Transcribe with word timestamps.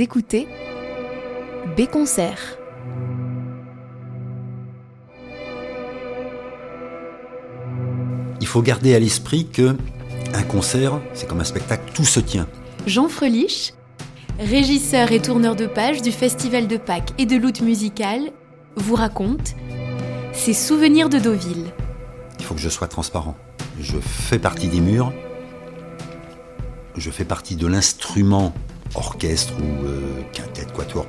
Vous 0.00 0.04
écoutez 0.04 0.48
B-Concert. 1.76 2.56
Il 8.40 8.46
faut 8.46 8.62
garder 8.62 8.94
à 8.94 8.98
l'esprit 8.98 9.46
que 9.46 9.76
un 10.32 10.42
concert, 10.44 11.02
c'est 11.12 11.28
comme 11.28 11.40
un 11.40 11.44
spectacle, 11.44 11.92
tout 11.92 12.06
se 12.06 12.18
tient. 12.18 12.48
Jean 12.86 13.08
Frelich, 13.08 13.74
régisseur 14.38 15.12
et 15.12 15.20
tourneur 15.20 15.54
de 15.54 15.66
page 15.66 16.00
du 16.00 16.12
Festival 16.12 16.66
de 16.66 16.78
Pâques 16.78 17.12
et 17.18 17.26
de 17.26 17.36
l'Août 17.36 17.60
musical, 17.60 18.30
vous 18.76 18.94
raconte 18.94 19.54
ses 20.32 20.54
souvenirs 20.54 21.10
de 21.10 21.18
Deauville. 21.18 21.66
Il 22.38 22.46
faut 22.46 22.54
que 22.54 22.60
je 22.60 22.70
sois 22.70 22.88
transparent. 22.88 23.36
Je 23.78 23.98
fais 23.98 24.38
partie 24.38 24.68
des 24.68 24.80
murs, 24.80 25.12
je 26.96 27.10
fais 27.10 27.26
partie 27.26 27.56
de 27.56 27.66
l'instrument 27.66 28.54
orchestre 28.94 29.54
ou 29.58 29.86
euh, 29.86 30.22
quintette, 30.32 30.72
quatuor. 30.72 31.06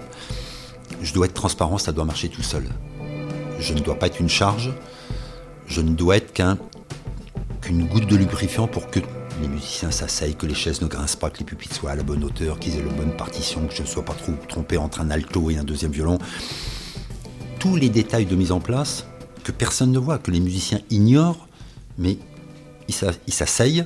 Je 1.02 1.14
dois 1.14 1.26
être 1.26 1.34
transparent, 1.34 1.78
ça 1.78 1.92
doit 1.92 2.06
marcher 2.06 2.30
tout 2.30 2.44
seul. 2.44 2.68
Je 3.60 3.74
ne 3.74 3.80
dois 3.80 3.96
pas 3.96 4.08
être 4.08 4.20
une 4.20 4.30
charge, 4.30 4.72
je 5.68 5.82
ne 5.82 5.92
dois 5.92 6.18
être 6.18 6.34
qu'un 6.34 6.58
qu'une 7.62 7.86
goutte 7.86 8.08
de 8.08 8.16
lubrifiant 8.16 8.68
pour 8.68 8.90
que 8.90 9.00
les 9.42 9.48
musiciens 9.48 9.92
s'asseyent, 9.92 10.36
que 10.36 10.46
les 10.46 10.56
chaises 10.56 10.82
ne 10.82 10.88
grincent 10.88 11.18
pas, 11.18 11.30
que 11.30 11.40
les 11.40 11.46
pupitres 11.46 11.76
soient 11.76 11.92
à 11.92 11.96
la 11.96 12.04
bonne 12.04 12.24
hauteur, 12.24 12.60
qu'ils 12.60 12.76
aient 12.78 12.84
la 12.84 12.92
bonne 12.92 13.16
partition, 13.16 13.68
que 13.68 13.74
je 13.74 13.84
ne 13.84 13.88
sois 13.88 14.04
pas 14.04 14.14
trop 14.14 14.34
trompé 14.48 14.78
entre 14.78 15.02
un 15.02 15.10
alto 15.10 15.50
et 15.50 15.58
un 15.58 15.64
deuxième 15.64 15.92
violon. 15.92 16.18
Tous 17.60 17.76
les 17.76 17.90
détails 17.90 18.26
de 18.26 18.36
mise 18.36 18.52
en 18.52 18.60
place 18.60 19.06
que 19.44 19.52
personne 19.52 19.92
ne 19.92 20.00
voit, 20.00 20.18
que 20.18 20.32
les 20.32 20.40
musiciens 20.40 20.82
ignorent, 20.90 21.48
mais 21.98 22.18
ils 22.88 23.34
s'asseyent, 23.34 23.86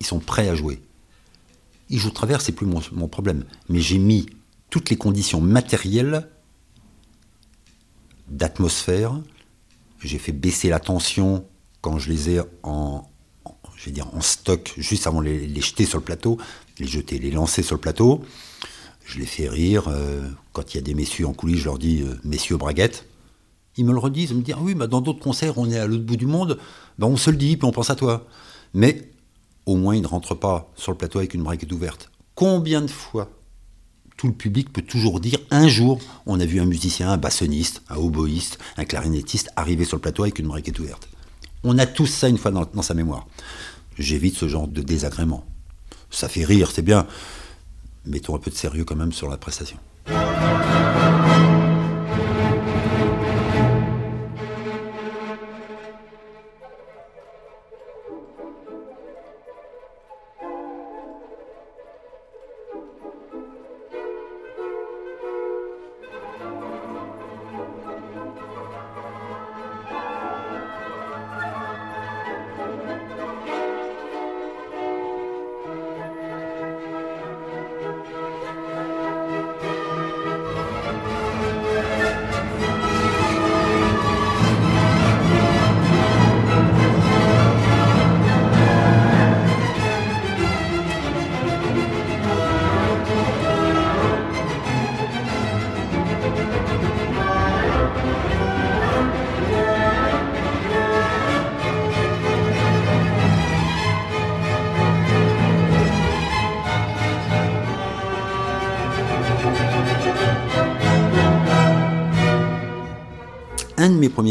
ils 0.00 0.06
sont 0.06 0.18
prêts 0.18 0.48
à 0.48 0.54
jouer. 0.54 0.80
Ils 1.90 1.98
jouent 1.98 2.10
de 2.10 2.14
travers, 2.14 2.40
c'est 2.40 2.52
plus 2.52 2.66
mon, 2.66 2.80
mon 2.92 3.08
problème. 3.08 3.44
Mais 3.68 3.80
j'ai 3.80 3.98
mis 3.98 4.26
toutes 4.70 4.90
les 4.90 4.96
conditions 4.96 5.40
matérielles 5.40 6.28
d'atmosphère. 8.28 9.20
J'ai 10.00 10.18
fait 10.18 10.32
baisser 10.32 10.68
la 10.68 10.80
tension 10.80 11.46
quand 11.80 11.98
je 11.98 12.10
les 12.10 12.30
ai 12.30 12.40
en, 12.62 13.08
je 13.76 13.86
vais 13.86 13.90
dire, 13.92 14.12
en 14.14 14.20
stock 14.20 14.74
juste 14.76 15.06
avant 15.06 15.20
de 15.20 15.26
les, 15.26 15.60
jeter 15.60 15.84
sur 15.84 15.98
le 15.98 16.04
plateau, 16.04 16.38
les 16.78 16.86
jeter, 16.86 17.18
les 17.18 17.30
lancer 17.30 17.62
sur 17.62 17.76
le 17.76 17.80
plateau. 17.80 18.22
Je 19.04 19.18
les 19.18 19.26
fais 19.26 19.48
rire. 19.48 19.88
Euh, 19.88 20.28
quand 20.52 20.74
il 20.74 20.76
y 20.76 20.80
a 20.80 20.82
des 20.82 20.94
messieurs 20.94 21.26
en 21.26 21.32
coulisses, 21.32 21.60
je 21.60 21.64
leur 21.64 21.78
dis 21.78 22.02
euh, 22.02 22.14
messieurs 22.24 22.56
braguettes. 22.56 23.06
Ils 23.76 23.84
me 23.84 23.92
le 23.92 23.98
redisent, 23.98 24.30
ils 24.30 24.36
me 24.36 24.42
disent 24.42 24.56
ah 24.58 24.62
oui, 24.62 24.74
bah 24.74 24.88
dans 24.88 25.00
d'autres 25.00 25.20
concerts, 25.20 25.56
on 25.56 25.70
est 25.70 25.78
à 25.78 25.86
l'autre 25.86 26.02
bout 26.02 26.16
du 26.16 26.26
monde, 26.26 26.58
bah 26.98 27.06
on 27.06 27.16
se 27.16 27.30
le 27.30 27.36
dit, 27.36 27.56
puis 27.56 27.66
on 27.66 27.70
pense 27.70 27.90
à 27.90 27.94
toi. 27.94 28.26
Mais 28.74 29.10
au 29.68 29.76
moins, 29.76 29.94
ils 29.94 30.02
ne 30.02 30.06
rentrent 30.06 30.34
pas 30.34 30.70
sur 30.76 30.92
le 30.92 30.98
plateau 30.98 31.18
avec 31.18 31.34
une 31.34 31.42
braguette 31.42 31.70
ouverte. 31.72 32.10
Combien 32.34 32.80
de 32.80 32.90
fois 32.90 33.30
tout 34.16 34.26
le 34.26 34.32
public 34.32 34.72
peut 34.72 34.82
toujours 34.82 35.20
dire 35.20 35.38
un 35.52 35.68
jour, 35.68 36.00
on 36.26 36.40
a 36.40 36.44
vu 36.44 36.58
un 36.58 36.64
musicien, 36.64 37.10
un 37.10 37.18
bassoniste, 37.18 37.82
un 37.88 37.96
oboïste, 37.96 38.58
un 38.76 38.84
clarinettiste 38.84 39.50
arriver 39.54 39.84
sur 39.84 39.96
le 39.96 40.00
plateau 40.00 40.24
avec 40.24 40.40
une 40.40 40.48
braguette 40.48 40.78
ouverte. 40.80 41.08
On 41.62 41.78
a 41.78 41.86
tous 41.86 42.06
ça 42.06 42.28
une 42.28 42.38
fois 42.38 42.50
dans, 42.50 42.82
sa 42.82 42.94
mémoire. 42.94 43.28
J'évite 43.96 44.36
ce 44.36 44.48
genre 44.48 44.66
de 44.66 44.80
désagrément. 44.80 45.44
Ça 46.10 46.28
fait 46.28 46.44
rire, 46.44 46.70
c'est 46.72 46.82
bien. 46.82 47.06
Mettons 48.06 48.34
un 48.34 48.38
peu 48.38 48.50
de 48.50 48.56
sérieux 48.56 48.84
quand 48.84 48.96
même 48.96 49.12
sur 49.12 49.28
la 49.28 49.36
prestation. 49.36 49.76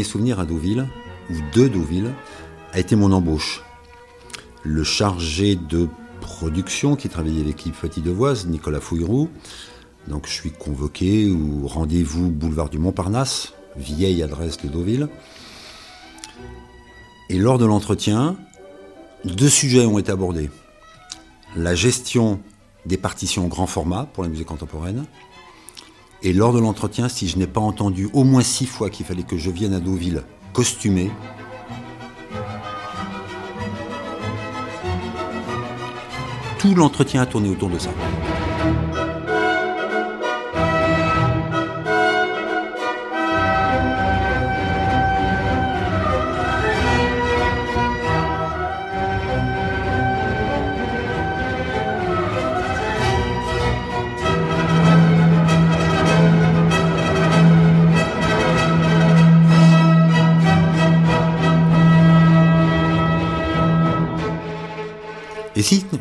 Souvenirs 0.08 0.40
à 0.40 0.46
Deauville, 0.46 0.88
ou 1.30 1.34
de 1.54 1.68
Deauville, 1.68 2.12
a 2.72 2.80
été 2.80 2.96
mon 2.96 3.12
embauche. 3.12 3.62
Le 4.64 4.82
chargé 4.82 5.54
de 5.54 5.88
production 6.20 6.96
qui 6.96 7.08
travaillait 7.08 7.42
avec 7.42 7.58
l'équipe 7.58 7.78
Petit 7.78 8.00
Devoise, 8.00 8.46
Nicolas 8.46 8.80
Fouilleroux. 8.80 9.28
Donc 10.08 10.26
je 10.26 10.32
suis 10.32 10.50
convoqué 10.50 11.30
au 11.30 11.66
rendez-vous 11.66 12.30
boulevard 12.30 12.70
du 12.70 12.78
Montparnasse, 12.78 13.52
vieille 13.76 14.22
adresse 14.22 14.56
de 14.58 14.68
Deauville. 14.68 15.08
Et 17.30 17.38
lors 17.38 17.58
de 17.58 17.66
l'entretien, 17.66 18.36
deux 19.24 19.50
sujets 19.50 19.84
ont 19.84 19.98
été 19.98 20.10
abordés. 20.10 20.50
La 21.56 21.74
gestion 21.74 22.40
des 22.86 22.96
partitions 22.96 23.48
grand 23.48 23.66
format 23.66 24.06
pour 24.12 24.22
la 24.22 24.30
musique 24.30 24.46
contemporaine 24.46 25.04
et 26.22 26.32
lors 26.32 26.52
de 26.52 26.58
l'entretien, 26.58 27.08
si 27.08 27.28
je 27.28 27.38
n'ai 27.38 27.46
pas 27.46 27.60
entendu 27.60 28.08
au 28.12 28.24
moins 28.24 28.42
six 28.42 28.66
fois 28.66 28.90
qu'il 28.90 29.06
fallait 29.06 29.22
que 29.22 29.36
je 29.36 29.50
vienne 29.50 29.74
à 29.74 29.80
Deauville 29.80 30.22
costumé, 30.52 31.10
tout 36.58 36.74
l'entretien 36.74 37.22
a 37.22 37.26
tourné 37.26 37.48
autour 37.48 37.70
de 37.70 37.78
ça. 37.78 37.90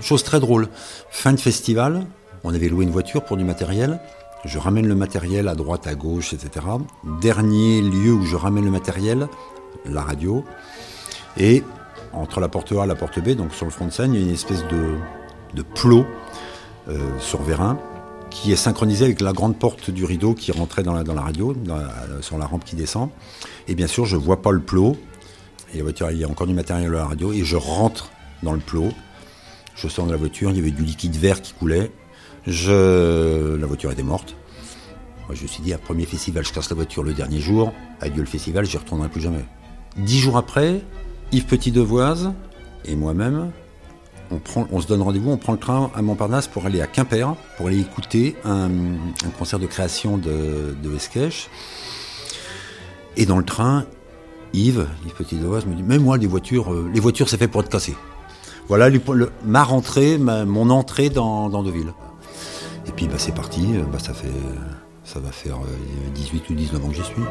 Chose 0.02 0.24
très 0.24 0.40
drôle, 0.40 0.70
fin 1.10 1.34
de 1.34 1.40
festival, 1.40 2.06
on 2.44 2.54
avait 2.54 2.70
loué 2.70 2.86
une 2.86 2.92
voiture 2.92 3.24
pour 3.24 3.38
du 3.38 3.44
matériel. 3.44 4.00
Je 4.46 4.58
ramène 4.58 4.88
le 4.88 4.96
matériel 4.96 5.48
à 5.48 5.56
droite, 5.56 5.88
à 5.88 5.96
gauche, 5.96 6.34
etc. 6.34 6.66
Dernier 7.22 7.82
lieu 7.82 8.14
où 8.14 8.26
je 8.26 8.36
ramène 8.36 8.66
le 8.66 8.72
matériel, 8.72 9.28
la 9.86 10.02
radio. 10.02 10.44
Et 11.38 11.64
entre 12.14 12.40
la 12.40 12.48
porte 12.48 12.72
A 12.72 12.84
et 12.84 12.88
la 12.88 12.96
porte 12.96 13.20
B, 13.20 13.30
donc 13.30 13.54
sur 13.54 13.66
le 13.66 13.72
front 13.72 13.86
de 13.86 13.92
scène, 13.92 14.14
il 14.14 14.20
y 14.20 14.24
a 14.24 14.28
une 14.28 14.34
espèce 14.34 14.64
de, 14.68 15.62
plot 15.76 16.06
euh, 16.88 16.98
sur 17.20 17.42
vérin 17.42 17.78
qui 18.30 18.52
est 18.52 18.58
synchronisé 18.58 19.06
avec 19.06 19.22
la 19.22 19.34
grande 19.34 19.58
porte 19.58 19.90
du 19.90 20.06
rideau 20.06 20.34
qui 20.34 20.52
rentrait 20.52 20.84
dans 20.84 20.94
la, 20.94 21.22
radio, 21.22 21.56
sur 22.22 22.38
la 22.38 22.46
rampe 22.46 22.64
qui 22.64 22.76
descend. 22.76 23.10
Et 23.68 23.76
bien 23.76 23.88
sûr, 23.88 24.06
je 24.06 24.16
vois 24.16 24.42
pas 24.42 24.52
le 24.52 24.60
plot. 24.60 24.96
Et 25.74 25.80
il 25.80 26.18
y 26.18 26.24
a 26.24 26.30
encore 26.30 26.48
du 26.48 26.54
matériel 26.54 26.90
à 26.90 27.00
la 27.00 27.06
radio. 27.06 27.34
Et 27.34 27.44
je 27.44 27.56
rentre 27.56 28.10
dans 28.44 28.54
le 28.54 28.60
plot 28.60 28.90
je 29.78 29.88
sors 29.88 30.06
de 30.06 30.12
la 30.12 30.18
voiture, 30.18 30.50
il 30.50 30.58
y 30.58 30.60
avait 30.60 30.72
du 30.72 30.84
liquide 30.84 31.16
vert 31.16 31.42
qui 31.42 31.54
coulait. 31.54 31.92
La 32.48 33.66
voiture 33.68 33.92
était 33.92 34.04
morte. 34.04 34.36
Je 35.32 35.44
me 35.44 35.48
suis 35.48 35.62
dit, 35.62 35.74
à 35.74 35.78
premier 35.78 36.06
festival, 36.06 36.46
je 36.46 36.54
casse 36.54 36.70
la 36.70 36.76
voiture 36.76 37.04
le 37.04 37.14
dernier 37.14 37.40
jour. 37.40 37.74
Adieu 38.02 38.22
le 38.22 38.28
festival, 38.28 38.66
j'y 38.66 38.78
retournerai 38.78 39.10
plus 39.10 39.22
jamais. 39.22 39.46
Dix 39.98 40.20
jours 40.20 40.38
après, 40.38 40.82
Yves 41.32 41.46
Petit-Devoise 41.46 42.32
et 42.86 42.96
moi-même, 42.96 43.52
on, 44.72 44.82
se 44.82 44.88
donne 44.88 45.02
rendez-vous, 45.02 45.32
on 45.32 45.38
prend 45.38 45.54
le 45.54 45.60
train 45.60 45.92
à 45.96 46.02
Montparnasse 46.02 46.48
pour 46.48 46.66
aller 46.66 46.82
à 46.82 46.88
Quimper, 46.88 47.36
pour 47.58 47.68
aller 47.68 47.80
écouter 47.80 48.36
un, 48.46 48.70
concert 49.38 49.60
de 49.60 49.68
création 49.68 50.18
de, 50.18 50.76
de 50.82 50.98
Et 53.16 53.26
dans 53.26 53.38
le 53.38 53.46
train, 53.46 53.86
Yves, 54.54 54.88
Yves 55.06 55.14
Petit-Devoise 55.14 55.66
me 55.66 55.76
dit, 55.76 55.84
mais 55.84 56.00
moi, 56.00 56.18
les 56.18 56.28
voitures, 56.28 56.74
euh, 56.74 56.90
les 56.94 57.00
voitures, 57.00 57.30
c'est 57.30 57.38
fait 57.38 57.48
pour 57.48 57.62
être 57.62 57.70
cassé. 57.70 57.96
Voilà 58.68 58.90
ma 59.46 59.64
rentrée, 59.64 60.18
mon 60.18 60.70
entrée 60.70 61.10
dans, 61.10 61.50
Deauville. 61.50 61.94
Et 62.88 62.92
puis 62.92 63.08
bah, 63.08 63.16
c'est 63.18 63.34
parti, 63.34 63.76
bah, 63.92 64.00
ça, 64.00 64.14
fait, 64.14 64.28
ça 65.04 65.20
va 65.20 65.32
faire 65.32 65.58
18 66.14 66.50
ou 66.50 66.54
19 66.54 66.86
ans 66.86 66.90
que 66.90 66.96
j'y 66.96 67.04
suis. 67.04 67.24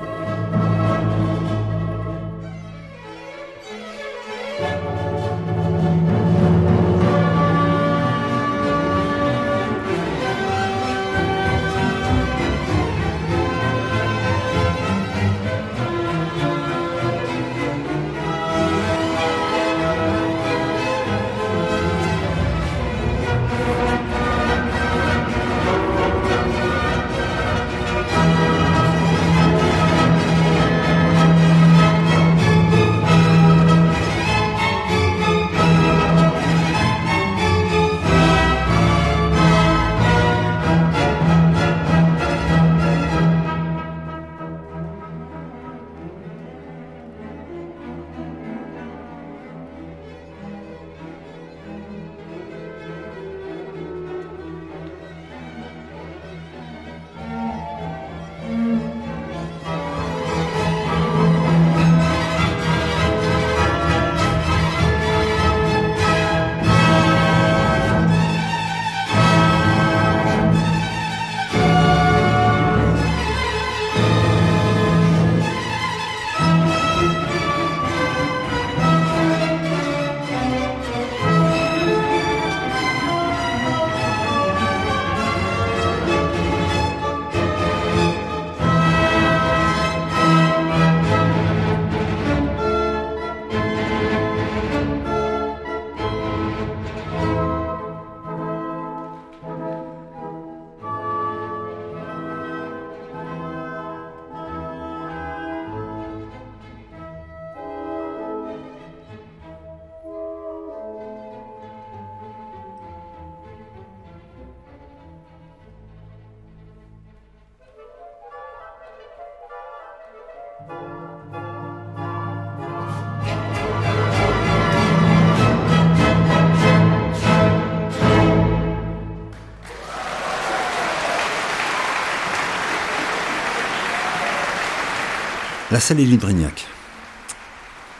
La 135.76 135.80
salle 135.80 136.00
Élie 136.00 136.16
Brignac. 136.16 136.66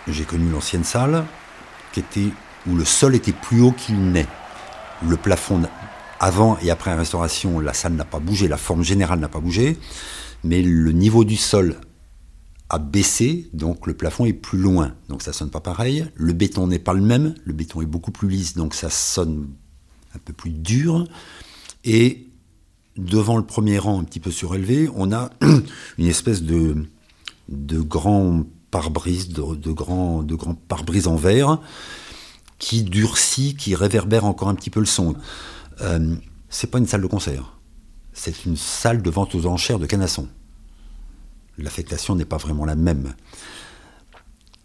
J'ai 0.09 0.25
connu 0.25 0.49
l'ancienne 0.49 0.83
salle 0.83 1.27
qui 1.93 2.33
où 2.67 2.75
le 2.75 2.87
sol 2.87 3.15
était 3.15 3.35
plus 3.35 3.61
haut 3.61 3.73
qu'il 3.73 4.13
n'est. 4.13 4.27
Le 5.07 5.19
plafond, 5.19 5.61
avant 6.19 6.57
et 6.63 6.71
après 6.71 6.93
la 6.93 6.97
restauration, 6.97 7.61
la 7.61 7.75
salle 7.75 7.93
n'a 7.93 8.07
pas 8.07 8.19
bougé, 8.19 8.49
la 8.49 8.57
forme 8.57 8.83
générale 8.83 9.21
n'a 9.21 9.29
pas 9.29 9.41
bougé, 9.41 9.77
mais 10.43 10.63
le 10.63 10.91
niveau 10.93 11.25
du 11.25 11.37
sol 11.37 11.79
a 12.71 12.79
baissé, 12.79 13.51
donc 13.53 13.87
le 13.87 13.93
plafond 13.93 14.25
est 14.25 14.33
plus 14.33 14.59
loin, 14.59 14.95
donc 15.11 15.21
ça 15.21 15.35
sonne 15.35 15.51
pas 15.51 15.61
pareil. 15.61 16.07
Le 16.15 16.33
béton 16.33 16.69
n'est 16.69 16.79
pas 16.79 16.95
le 16.95 17.03
même, 17.03 17.35
le 17.45 17.53
béton 17.53 17.83
est 17.83 17.87
beaucoup 17.87 18.11
plus 18.11 18.31
lisse, 18.31 18.55
donc 18.55 18.75
ça 18.75 18.89
sonne 18.89 19.51
un 20.15 20.19
peu 20.25 20.33
plus 20.33 20.49
dur. 20.49 21.07
Et 21.85 22.27
devant 22.97 23.37
le 23.37 23.45
premier 23.45 23.79
rang, 23.79 24.01
un 24.01 24.05
petit 24.05 24.21
peu 24.21 24.31
surélevé, 24.31 24.89
on 24.95 25.13
a 25.13 25.29
une 25.99 26.07
espèce 26.07 26.43
de 26.43 26.87
de 27.49 27.81
grands 27.81 28.45
pare-brises, 28.71 29.29
de, 29.29 29.73
grands, 29.73 30.25
pare-brises 30.69 31.07
en 31.07 31.17
verre, 31.17 31.61
qui 32.59 32.83
durcit, 32.83 33.57
qui 33.57 33.75
réverbère 33.75 34.25
encore 34.25 34.49
un 34.49 34.55
petit 34.55 34.71
peu 34.71 34.81
le 34.81 34.87
son. 34.87 35.15
Euh, 35.81 36.17
c'est 36.49 36.71
pas 36.71 36.79
une 36.79 36.87
salle 36.87 37.03
de 37.03 37.07
concert, 37.07 37.59
c'est 38.13 38.45
une 38.45 38.57
salle 38.57 39.03
de 39.03 39.11
vente 39.11 39.35
aux 39.35 39.47
enchères 39.47 39.79
de 39.79 39.87
canasson. 39.87 40.29
L'affectation 41.59 42.15
n'est 42.15 42.25
pas 42.25 42.37
vraiment 42.37 42.65
la 42.65 42.75
même. 42.77 43.15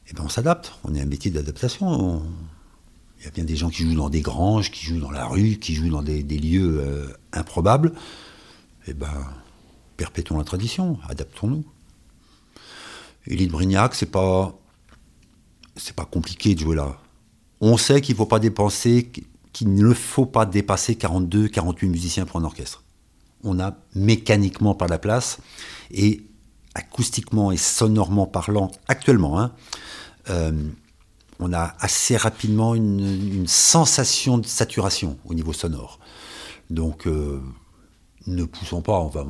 Et 0.07 0.11
eh 0.11 0.13
ben 0.13 0.23
on 0.25 0.29
s'adapte, 0.29 0.73
on 0.83 0.93
est 0.93 1.01
un 1.01 1.05
métier 1.05 1.31
d'adaptation. 1.31 2.21
Il 3.19 3.25
y 3.25 3.27
a 3.27 3.31
bien 3.31 3.45
des 3.45 3.55
gens 3.55 3.69
qui 3.69 3.83
jouent 3.83 3.95
dans 3.95 4.09
des 4.09 4.21
granges, 4.21 4.71
qui 4.71 4.85
jouent 4.85 4.99
dans 4.99 5.11
la 5.11 5.25
rue, 5.25 5.57
qui 5.57 5.75
jouent 5.75 5.89
dans 5.89 6.01
des, 6.01 6.23
lieux 6.23 6.81
euh, 6.81 7.07
improbables. 7.31 7.93
Eh 8.87 8.93
ben, 8.93 9.13
perpétuons 9.95 10.37
la 10.37 10.43
tradition, 10.43 10.97
adaptons-nous. 11.07 11.63
Élite 13.27 13.51
Brignac, 13.51 13.95
c'est 13.95 14.11
pas, 14.11 14.57
c'est 15.75 15.95
pas 15.95 16.05
compliqué 16.05 16.55
de 16.55 16.59
jouer 16.59 16.75
là. 16.75 16.97
On 17.59 17.77
sait 17.77 18.01
qu'il 18.01 18.15
faut 18.15 18.25
pas 18.25 18.39
dépenser, 18.39 19.11
qu'il 19.53 19.73
ne 19.73 19.93
faut 19.93 20.25
pas 20.25 20.45
dépasser 20.45 20.95
42, 20.95 21.47
48 21.47 21.89
musiciens 21.89 22.25
pour 22.25 22.39
un 22.39 22.43
orchestre. 22.43 22.83
On 23.43 23.59
a 23.59 23.75
mécaniquement 23.95 24.73
pas 24.73 24.87
la 24.87 24.97
place 24.97 25.37
et 25.91 26.23
acoustiquement 26.73 27.51
et 27.51 27.57
sonorement 27.57 28.25
parlant, 28.25 28.71
actuellement, 28.87 29.39
hein, 29.39 29.51
euh, 30.29 30.51
on 31.39 31.53
a 31.53 31.75
assez 31.79 32.15
rapidement 32.15 32.75
une, 32.75 33.47
sensation 33.47 34.37
de 34.37 34.45
saturation 34.45 35.17
au 35.25 35.33
niveau 35.33 35.53
sonore. 35.53 35.99
Donc, 36.69 37.07
euh, 37.07 37.41
ne 38.27 38.43
poussons 38.43 38.81
pas, 38.81 38.99
on 38.99 39.07
va, 39.07 39.25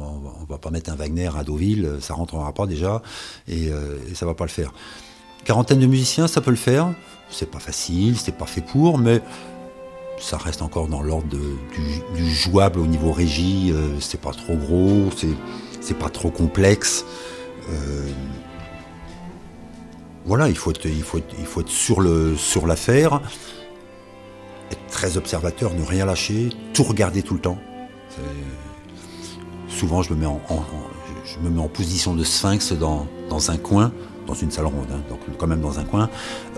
va, 0.49 0.57
pas 0.57 0.69
mettre 0.69 0.91
un 0.91 0.95
Wagner 0.95 1.29
à 1.37 1.43
Deauville, 1.43 1.97
ça 2.01 2.13
rentrera 2.13 2.53
pas 2.53 2.65
déjà, 2.65 3.01
et, 3.47 3.69
euh, 3.69 3.97
ça 4.13 4.25
va 4.25 4.33
pas 4.33 4.45
le 4.45 4.49
faire. 4.49 4.73
Quarantaine 5.45 5.79
de 5.79 5.87
musiciens, 5.87 6.27
ça 6.27 6.41
peut 6.41 6.51
le 6.51 6.57
faire. 6.57 6.93
C'est 7.29 7.49
pas 7.49 7.59
facile, 7.59 8.17
c'est 8.17 8.35
pas 8.37 8.45
fait 8.45 8.61
pour, 8.61 8.97
mais 8.97 9.21
ça 10.19 10.37
reste 10.37 10.61
encore 10.61 10.87
dans 10.87 11.01
l'ordre 11.01 11.27
du, 11.27 12.29
jouable 12.29 12.79
au 12.79 12.85
niveau 12.85 13.11
régie. 13.11 13.71
Euh, 13.71 13.99
c'est 13.99 14.19
pas 14.19 14.31
trop 14.31 14.55
gros, 14.55 15.09
c'est 15.79 15.97
pas 15.97 16.09
trop 16.09 16.29
complexe. 16.29 17.05
Euh, 17.69 18.09
voilà, 20.25 20.49
il 20.49 20.55
faut 20.55 20.71
être, 20.71 21.69
sur 21.69 22.67
l'affaire, 22.67 23.21
être 24.69 24.87
très 24.89 25.17
observateur, 25.17 25.73
ne 25.73 25.83
rien 25.83 26.05
lâcher, 26.05 26.49
tout 26.73 26.83
regarder 26.83 27.23
tout 27.23 27.33
le 27.33 27.39
temps 27.39 27.57
souvent 29.81 30.03
je 30.03 30.13
me 30.13 30.19
mets 30.19 31.59
en, 31.59 31.67
position 31.67 32.13
de 32.13 32.23
sphinx 32.23 32.73
dans, 32.73 33.07
un 33.49 33.57
coin, 33.57 33.91
dans 34.27 34.35
une 34.35 34.51
salle 34.51 34.67
ronde, 34.67 34.85
hein, 34.93 35.01
donc 35.09 35.19
quand 35.39 35.47
même 35.47 35.61
dans 35.61 35.79
un 35.79 35.83
coin, 35.85 36.07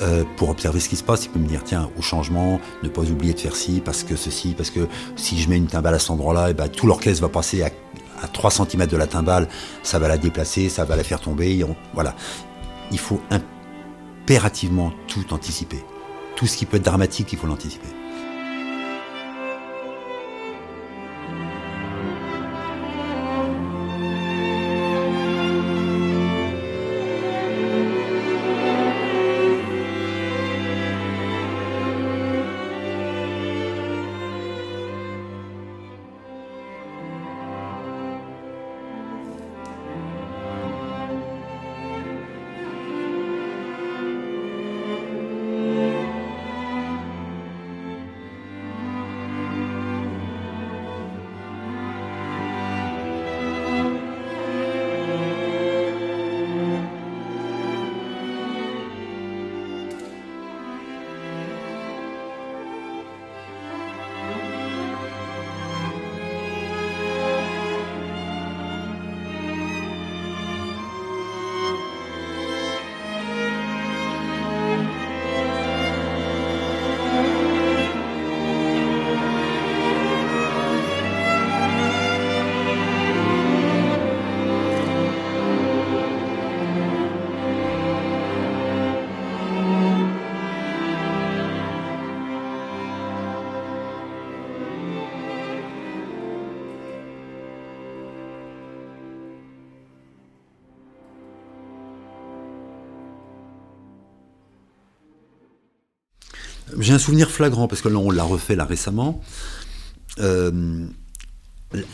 euh, 0.01 0.25
pour 0.35 0.49
observer 0.49 0.81
ce 0.81 0.89
qui 0.89 0.97
se 0.97 1.05
passe. 1.05 1.23
Il 1.23 1.29
peut 1.29 1.39
me 1.39 1.47
dire, 1.47 1.63
tiens, 1.63 1.89
au 1.97 2.01
changement, 2.01 2.59
ne 2.83 2.89
pas 2.89 3.03
oublier 3.03 3.33
de 3.33 3.39
faire 3.39 3.55
ci, 3.55 3.81
parce 3.83 4.03
que 4.03 4.17
ceci, 4.17 4.55
parce 4.57 4.71
que 4.71 4.89
si 5.15 5.41
je 5.41 5.49
mets 5.49 5.55
une 5.55 5.67
timbale 5.67 5.95
à 5.95 5.99
cet 5.99 6.09
endroit-là, 6.09 6.49
et 6.49 6.51
eh 6.51 6.53
ben, 6.53 6.67
tout 6.67 6.85
l'orchestre 6.85 7.21
va 7.21 7.29
passer 7.29 7.63
à, 7.63 7.69
3 8.27 8.51
cm 8.51 8.87
de 8.87 8.97
la 8.97 9.07
timbale, 9.07 9.47
ça 9.83 9.99
va 9.99 10.09
la 10.09 10.17
déplacer, 10.17 10.67
ça 10.67 10.83
va 10.83 10.97
la 10.97 11.03
faire 11.05 11.21
tomber. 11.21 11.65
voilà. 11.93 12.15
Il 12.91 12.99
faut 12.99 13.21
impérativement 13.31 14.91
tout 15.07 15.33
anticiper. 15.33 15.81
Tout 16.35 16.45
ce 16.45 16.57
qui 16.57 16.65
peut 16.65 16.75
être 16.75 16.83
dramatique, 16.83 17.31
il 17.31 17.39
faut 17.39 17.47
l'anticiper. 17.47 17.87
J'ai 106.79 106.93
un 106.93 106.99
souvenir 106.99 107.29
flagrant, 107.29 107.67
parce 107.67 107.81
que 107.81 107.89
là, 107.89 107.97
on 107.97 108.11
l'a 108.11 108.23
refait 108.23 108.55
là 108.55 108.65
récemment. 108.65 109.21
Euh, 110.19 110.85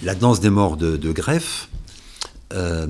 la 0.04 0.16
danse 0.16 0.40
des 0.40 0.50
morts 0.50 0.78
de, 0.78 1.12
Greff, 1.12 1.70
euh, 2.54 2.88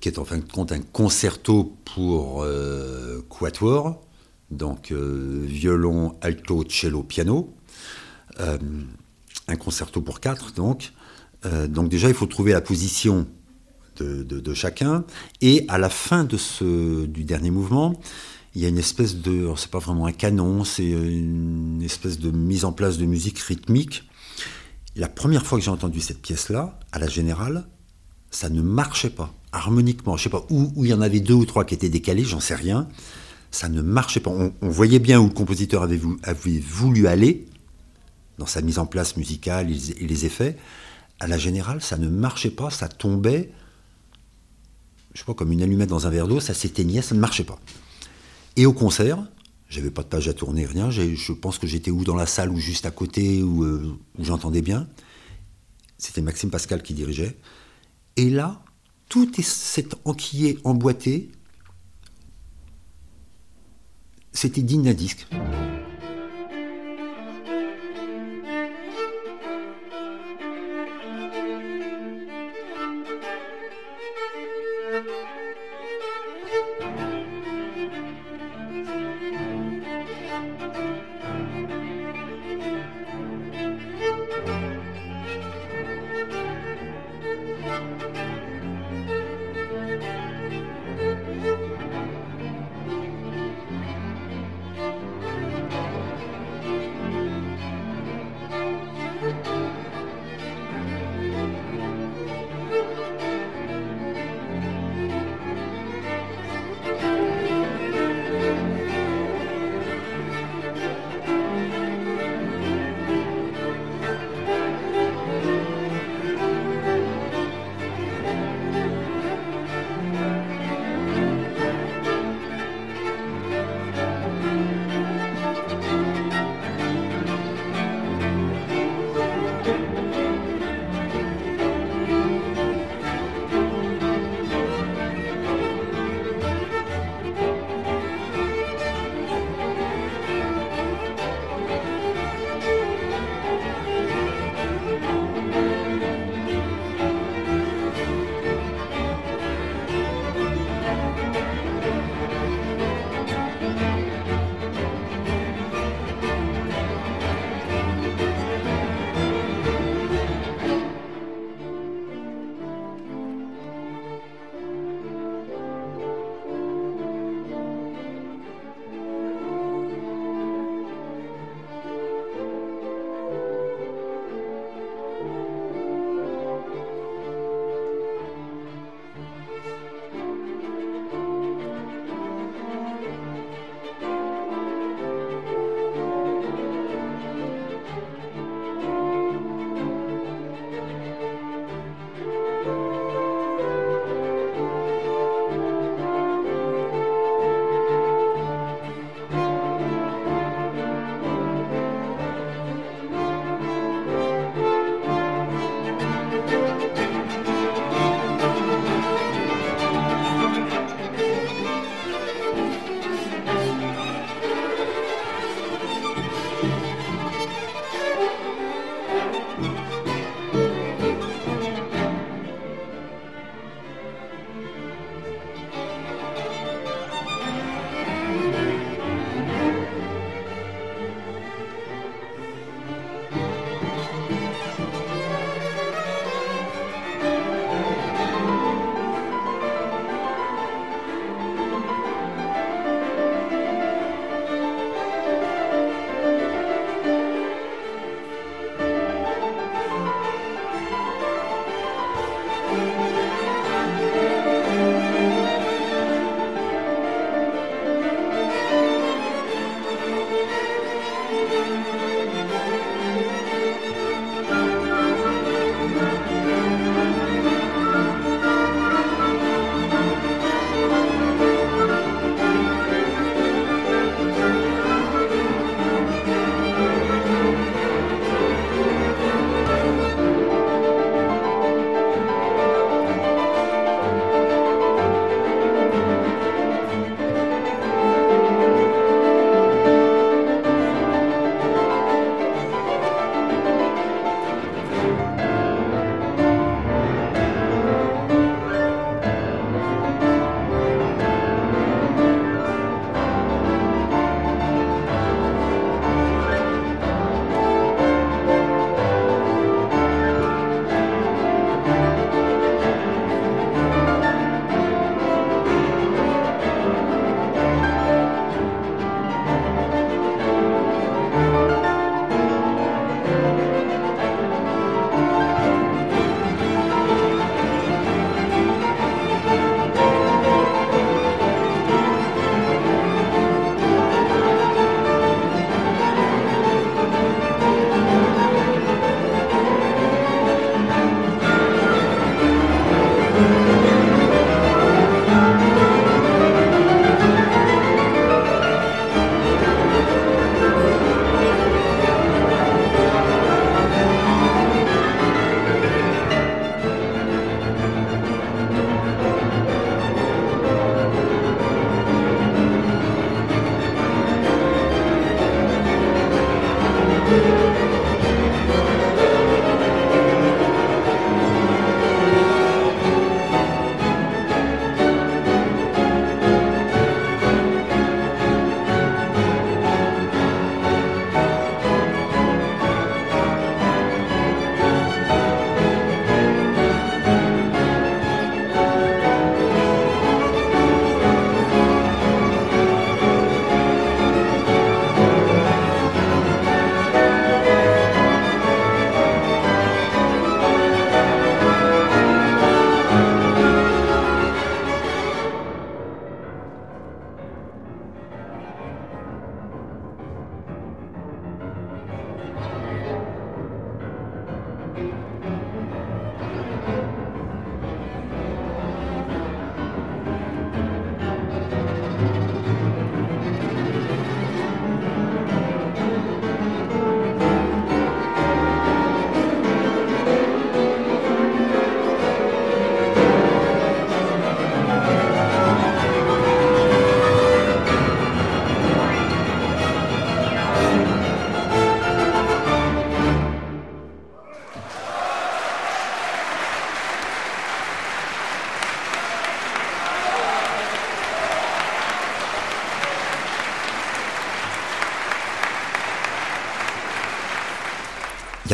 qui 0.00 0.08
est 0.08 0.18
en 0.18 0.24
fin 0.24 0.38
de 0.38 0.44
compte 0.50 0.72
un 0.72 0.80
concerto 0.80 1.76
pour 1.94 2.42
euh, 2.42 3.20
quatuor, 3.28 4.02
donc 4.50 4.92
violon, 4.92 6.16
alto, 6.20 6.64
cello, 6.68 7.02
piano. 7.02 7.54
Un 9.48 9.56
concerto 9.56 10.00
pour 10.02 10.20
quatre, 10.20 10.52
donc. 10.52 10.92
Donc 11.68 11.88
déjà, 11.88 12.08
il 12.08 12.14
faut 12.14 12.26
trouver 12.26 12.52
la 12.52 12.60
position 12.60 13.26
de, 13.98 14.22
de- 14.22 14.40
de 14.40 14.54
chacun. 14.54 15.04
Et 15.40 15.64
à 15.68 15.78
la 15.78 15.88
fin 15.88 16.24
de 16.24 16.36
ce, 16.36 17.06
du 17.06 17.24
dernier 17.24 17.50
mouvement, 17.50 17.94
il 18.56 18.62
y 18.62 18.64
a 18.64 18.68
une 18.70 18.78
espèce 18.78 19.16
de... 19.16 19.52
C'est 19.58 19.70
pas 19.70 19.80
vraiment 19.80 20.06
un 20.06 20.12
canon, 20.12 20.64
c'est 20.64 20.86
une 20.86 21.82
espèce 21.82 22.18
de 22.18 22.30
mise 22.30 22.64
en 22.64 22.72
place 22.72 22.96
de 22.96 23.04
musique 23.04 23.38
rythmique. 23.38 24.08
La 24.96 25.10
première 25.10 25.44
fois 25.44 25.58
que 25.58 25.64
j'ai 25.66 25.70
entendu 25.70 26.00
cette 26.00 26.22
pièce-là, 26.22 26.80
à 26.90 26.98
la 26.98 27.06
générale, 27.06 27.66
ça 28.30 28.48
ne 28.48 28.62
marchait 28.62 29.10
pas, 29.10 29.34
harmoniquement. 29.52 30.16
Je 30.16 30.22
sais 30.22 30.30
pas, 30.30 30.46
où, 30.48 30.72
il 30.82 30.88
y 30.88 30.94
en 30.94 31.02
avait 31.02 31.20
deux 31.20 31.34
ou 31.34 31.44
trois 31.44 31.66
qui 31.66 31.74
étaient 31.74 31.90
décalés, 31.90 32.24
j'en 32.24 32.40
sais 32.40 32.54
rien. 32.54 32.88
Ça 33.50 33.68
ne 33.68 33.82
marchait 33.82 34.20
pas. 34.20 34.30
On, 34.30 34.68
voyait 34.70 35.00
bien 35.00 35.20
où 35.20 35.24
le 35.24 35.34
compositeur 35.34 35.82
avait, 35.82 35.98
vou- 35.98 36.18
avait 36.22 36.58
voulu 36.58 37.08
aller 37.08 37.44
dans 38.38 38.46
sa 38.46 38.62
mise 38.62 38.78
en 38.78 38.86
place 38.86 39.18
musicale 39.18 39.70
et 39.70 40.06
les 40.06 40.24
effets. 40.24 40.56
À 41.20 41.26
la 41.26 41.36
générale, 41.36 41.82
ça 41.82 41.98
ne 41.98 42.08
marchait 42.08 42.50
pas, 42.50 42.70
ça 42.70 42.88
tombait, 42.88 43.52
je 45.12 45.18
sais 45.18 45.26
pas, 45.26 45.34
comme 45.34 45.52
une 45.52 45.60
allumette 45.60 45.90
dans 45.90 46.06
un 46.06 46.10
verre 46.10 46.26
d'eau, 46.26 46.40
ça 46.40 46.54
s'éteignait, 46.54 47.02
ça 47.02 47.14
ne 47.14 47.20
marchait 47.20 47.44
pas. 47.44 47.58
Et 48.56 48.64
au 48.66 48.72
concert, 48.72 49.18
j'avais 49.68 49.90
pas 49.90 50.02
de 50.02 50.08
page 50.08 50.28
à 50.28 50.32
tourner, 50.32 50.64
rien. 50.64 50.90
Je 50.90 51.32
pense 51.32 51.58
que 51.58 51.66
j'étais 51.66 51.90
ou 51.90 52.04
dans 52.04 52.16
la 52.16 52.26
salle 52.26 52.50
ou 52.50 52.56
juste 52.56 52.86
à 52.86 52.90
côté 52.90 53.42
où, 53.42 53.64
euh, 53.64 53.98
où 54.18 54.24
j'entendais 54.24 54.62
bien. 54.62 54.88
C'était 55.98 56.22
Maxime 56.22 56.50
Pascal 56.50 56.82
qui 56.82 56.94
dirigeait. 56.94 57.36
Et 58.16 58.30
là, 58.30 58.62
tout 59.08 59.30
s'est 59.42 59.88
enquillé, 60.04 60.58
emboîté. 60.64 61.30
C'était 64.32 64.62
digne 64.62 64.84
d'un 64.84 64.94
disque. 64.94 65.26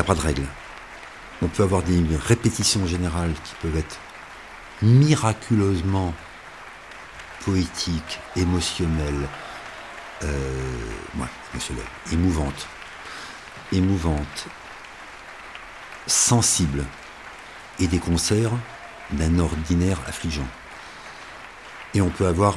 Pas 0.05 0.15
de 0.15 0.21
règle. 0.21 0.47
On 1.43 1.49
peut 1.49 1.63
avoir 1.63 1.83
des 1.83 2.03
répétitions 2.27 2.87
générales 2.87 3.33
qui 3.45 3.55
peuvent 3.61 3.77
être 3.77 3.99
miraculeusement 4.81 6.15
poétiques, 7.45 8.21
émotionnelles, 8.37 9.29
euh, 10.23 11.19
ouais, 11.19 11.61
émouvantes, 12.13 12.69
émouvantes, 13.73 14.47
sensibles, 16.07 16.85
et 17.79 17.89
des 17.89 17.99
concerts 17.99 18.53
d'un 19.11 19.39
ordinaire 19.39 19.99
affligeant. 20.07 20.47
Et 21.95 22.01
on 22.01 22.11
peut 22.11 22.27
avoir 22.27 22.57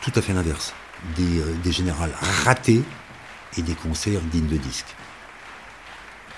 tout 0.00 0.12
à 0.14 0.22
fait 0.22 0.32
l'inverse, 0.32 0.74
des, 1.16 1.40
euh, 1.40 1.54
des 1.62 1.72
générales 1.72 2.12
ratés 2.44 2.82
et 3.56 3.62
des 3.62 3.74
concerts 3.74 4.20
dignes 4.20 4.46
de 4.46 4.56
disques. 4.56 4.94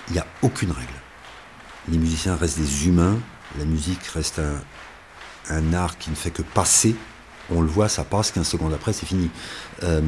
Il 0.09 0.13
n'y 0.13 0.19
a 0.19 0.25
aucune 0.41 0.71
règle. 0.71 0.93
Les 1.89 1.97
musiciens 1.97 2.35
restent 2.35 2.59
des 2.59 2.87
humains, 2.87 3.17
la 3.57 3.65
musique 3.65 4.03
reste 4.07 4.41
un, 5.49 5.73
art 5.73 5.97
qui 5.97 6.09
ne 6.09 6.15
fait 6.15 6.31
que 6.31 6.41
passer. 6.41 6.95
On 7.49 7.61
le 7.61 7.67
voit, 7.67 7.89
ça 7.89 8.03
passe, 8.03 8.31
15 8.31 8.47
secondes 8.47 8.73
après, 8.73 8.93
c'est 8.93 9.05
fini. 9.05 9.29
Euh, 9.83 10.01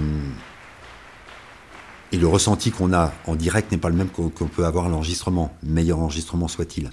et 2.12 2.18
le 2.18 2.28
ressenti 2.28 2.72
qu'on 2.72 2.94
a 2.94 3.14
en 3.26 3.36
direct 3.36 3.72
n'est 3.72 3.78
pas 3.78 3.90
le 3.90 3.96
même 3.96 4.10
qu'on 4.10 4.30
peut 4.30 4.66
avoir 4.66 4.86
à 4.86 4.90
l'enregistrement, 4.90 5.54
meilleur 5.64 6.00
enregistrement 6.00 6.48
soit-il. 6.48 6.90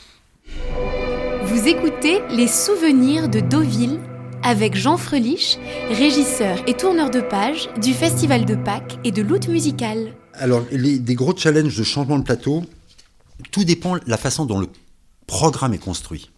Vous 1.44 1.68
écoutez 1.68 2.22
Les 2.30 2.48
Souvenirs 2.48 3.28
de 3.28 3.40
Deauville 3.40 4.00
avec 4.42 4.74
Jean 4.74 4.96
Frelich, 4.96 5.58
régisseur 5.90 6.58
et 6.66 6.74
tourneur 6.74 7.10
de 7.10 7.20
page 7.20 7.68
du 7.80 7.92
Festival 7.92 8.44
de 8.44 8.56
Pâques 8.56 8.98
et 9.04 9.12
de 9.12 9.22
l'Out 9.22 9.48
musical. 9.48 10.14
Alors, 10.34 10.62
les, 10.72 10.98
des 10.98 11.14
gros 11.14 11.36
challenges 11.36 11.76
de 11.76 11.84
changement 11.84 12.18
de 12.18 12.24
plateau, 12.24 12.64
tout 13.50 13.64
dépend 13.64 13.96
de 13.96 14.02
la 14.06 14.16
façon 14.16 14.46
dont 14.46 14.60
le 14.60 14.68
programme 15.26 15.74
est 15.74 15.78
construit. 15.78 16.30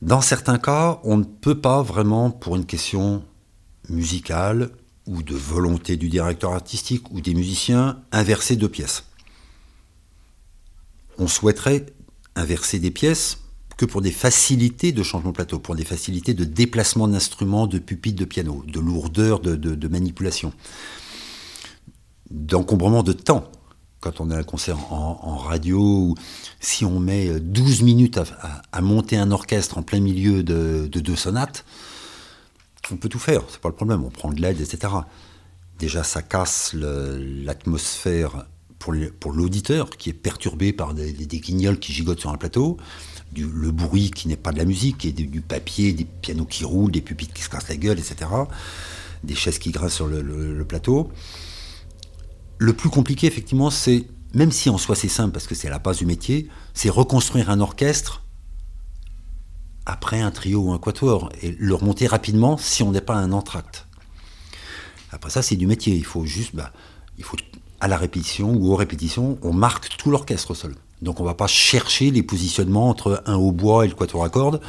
Dans 0.00 0.20
certains 0.20 0.58
cas, 0.58 1.00
on 1.02 1.16
ne 1.16 1.24
peut 1.24 1.60
pas 1.60 1.82
vraiment, 1.82 2.30
pour 2.30 2.56
une 2.56 2.66
question 2.66 3.24
musicale 3.88 4.70
ou 5.06 5.22
de 5.22 5.34
volonté 5.34 5.96
du 5.96 6.08
directeur 6.08 6.52
artistique 6.52 7.10
ou 7.10 7.20
des 7.20 7.34
musiciens, 7.34 8.00
inverser 8.12 8.56
deux 8.56 8.68
pièces. 8.68 9.04
On 11.18 11.26
souhaiterait 11.26 11.86
inverser 12.36 12.78
des 12.78 12.90
pièces 12.90 13.38
que 13.76 13.86
pour 13.86 14.02
des 14.02 14.10
facilités 14.10 14.92
de 14.92 15.02
changement 15.02 15.30
de 15.30 15.36
plateau, 15.36 15.58
pour 15.58 15.76
des 15.76 15.84
facilités 15.84 16.34
de 16.34 16.44
déplacement 16.44 17.08
d'instruments, 17.08 17.66
de 17.66 17.78
pupitres 17.78 18.18
de 18.18 18.24
piano, 18.24 18.62
de 18.66 18.80
lourdeur 18.80 19.40
de, 19.40 19.88
manipulation, 19.88 20.52
d'encombrement 22.30 23.02
de 23.02 23.12
temps. 23.12 23.50
Quand 24.00 24.20
on 24.20 24.30
a 24.30 24.36
un 24.36 24.42
concert 24.44 24.92
en, 24.92 25.36
radio, 25.36 25.80
ou 25.80 26.14
si 26.60 26.84
on 26.84 27.00
met 27.00 27.40
12 27.40 27.82
minutes 27.82 28.20
à, 28.72 28.80
monter 28.80 29.16
un 29.16 29.32
orchestre 29.32 29.76
en 29.76 29.82
plein 29.82 29.98
milieu 29.98 30.44
de, 30.44 30.86
deux 30.86 31.16
sonates, 31.16 31.64
on 32.92 32.96
peut 32.96 33.08
tout 33.08 33.18
faire, 33.18 33.42
c'est 33.48 33.60
pas 33.60 33.68
le 33.68 33.74
problème, 33.74 34.04
on 34.04 34.10
prend 34.10 34.30
de 34.32 34.40
l'aide, 34.40 34.60
etc. 34.60 34.92
Déjà, 35.78 36.04
ça 36.04 36.22
casse 36.22 36.74
l'atmosphère 36.74 38.46
pour 38.78 39.32
l'auditeur 39.32 39.90
qui 39.90 40.10
est 40.10 40.14
perturbé 40.14 40.72
par 40.72 40.94
des, 40.94 41.12
guignols 41.12 41.78
qui 41.78 41.92
gigotent 41.92 42.20
sur 42.20 42.30
un 42.30 42.36
plateau, 42.36 42.76
du, 43.32 43.46
le 43.46 43.70
bruit 43.70 44.10
qui 44.10 44.28
n'est 44.28 44.36
pas 44.36 44.52
de 44.52 44.58
la 44.58 44.64
musique, 44.64 44.98
qui 44.98 45.08
est 45.08 45.12
du, 45.12 45.40
papier, 45.40 45.92
des 45.92 46.04
pianos 46.04 46.46
qui 46.46 46.64
roulent, 46.64 46.92
des 46.92 47.00
pupitres 47.00 47.34
qui 47.34 47.42
se 47.42 47.48
cassent 47.48 47.68
la 47.68 47.76
gueule, 47.76 47.98
etc. 47.98 48.30
Des 49.24 49.34
chaises 49.34 49.58
qui 49.58 49.70
grincent 49.70 49.96
sur 49.96 50.06
le, 50.06 50.64
plateau. 50.64 51.10
Le 52.58 52.72
plus 52.72 52.90
compliqué, 52.90 53.26
effectivement, 53.26 53.70
c'est, 53.70 54.06
même 54.34 54.50
si 54.50 54.68
en 54.68 54.78
soi 54.78 54.96
c'est 54.96 55.08
simple 55.08 55.32
parce 55.32 55.46
que 55.46 55.54
c'est 55.54 55.70
la 55.70 55.78
base 55.78 55.98
du 55.98 56.06
métier, 56.06 56.48
c'est 56.74 56.90
reconstruire 56.90 57.50
un 57.50 57.60
orchestre 57.60 58.24
après 59.86 60.20
un 60.20 60.30
trio 60.30 60.60
ou 60.60 60.72
un 60.72 60.78
quatuor 60.78 61.30
et 61.40 61.56
le 61.58 61.74
remonter 61.74 62.06
rapidement 62.06 62.58
si 62.58 62.82
on 62.82 62.92
n'est 62.92 63.00
pas 63.00 63.14
un 63.14 63.32
entracte. 63.32 63.86
Après 65.12 65.30
ça, 65.30 65.40
c'est 65.40 65.56
du 65.56 65.66
métier. 65.66 65.94
Il 65.94 66.04
faut 66.04 66.26
juste, 66.26 66.54
bah, 66.54 66.72
il 67.16 67.24
faut 67.24 67.36
à 67.80 67.88
la 67.88 67.96
répétition 67.96 68.52
ou 68.52 68.72
aux 68.72 68.76
répétitions, 68.76 69.38
on 69.42 69.52
marque 69.52 69.96
tout 69.96 70.10
l'orchestre 70.10 70.50
au 70.50 70.54
sol. 70.54 70.74
Donc 71.00 71.20
on 71.20 71.24
va 71.24 71.34
pas 71.34 71.46
chercher 71.46 72.10
les 72.10 72.22
positionnements 72.22 72.88
entre 72.88 73.22
un 73.26 73.36
hautbois 73.36 73.84
et 73.84 73.88
le 73.88 73.94
quatuor 73.94 74.24
à 74.24 74.30
cordes. 74.30 74.60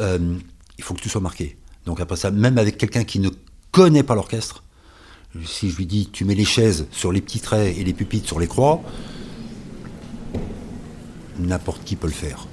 Euh, 0.00 0.38
il 0.78 0.84
faut 0.84 0.94
que 0.94 1.00
tout 1.00 1.08
soit 1.10 1.20
marqué. 1.20 1.58
Donc 1.84 2.00
après 2.00 2.16
ça, 2.16 2.30
même 2.30 2.58
avec 2.58 2.78
quelqu'un 2.78 3.04
qui 3.04 3.20
ne 3.20 3.28
connaît 3.70 4.02
pas 4.02 4.14
l'orchestre, 4.14 4.63
si 5.44 5.70
je 5.70 5.76
lui 5.76 5.86
dis 5.86 6.08
tu 6.12 6.24
mets 6.24 6.34
les 6.34 6.44
chaises 6.44 6.86
sur 6.92 7.12
les 7.12 7.20
petits 7.20 7.40
traits 7.40 7.76
et 7.76 7.84
les 7.84 7.92
pupitres 7.92 8.26
sur 8.26 8.38
les 8.38 8.46
croix, 8.46 8.82
n'importe 11.38 11.84
qui 11.84 11.96
peut 11.96 12.06
le 12.06 12.12
faire. 12.12 12.46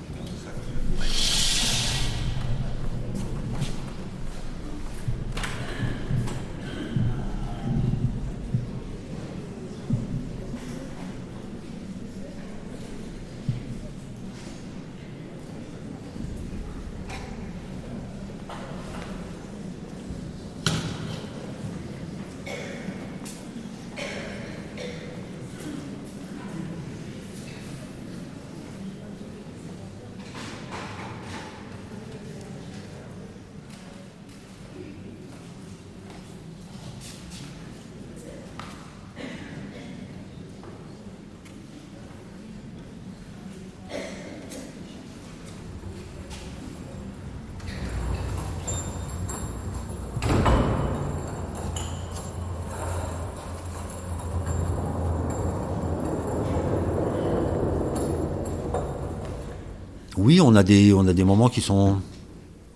Oui, 60.24 60.40
on 60.40 60.54
a, 60.54 60.62
des, 60.62 60.94
moments 61.24 61.50
qui 61.50 61.62
sont 61.62 62.00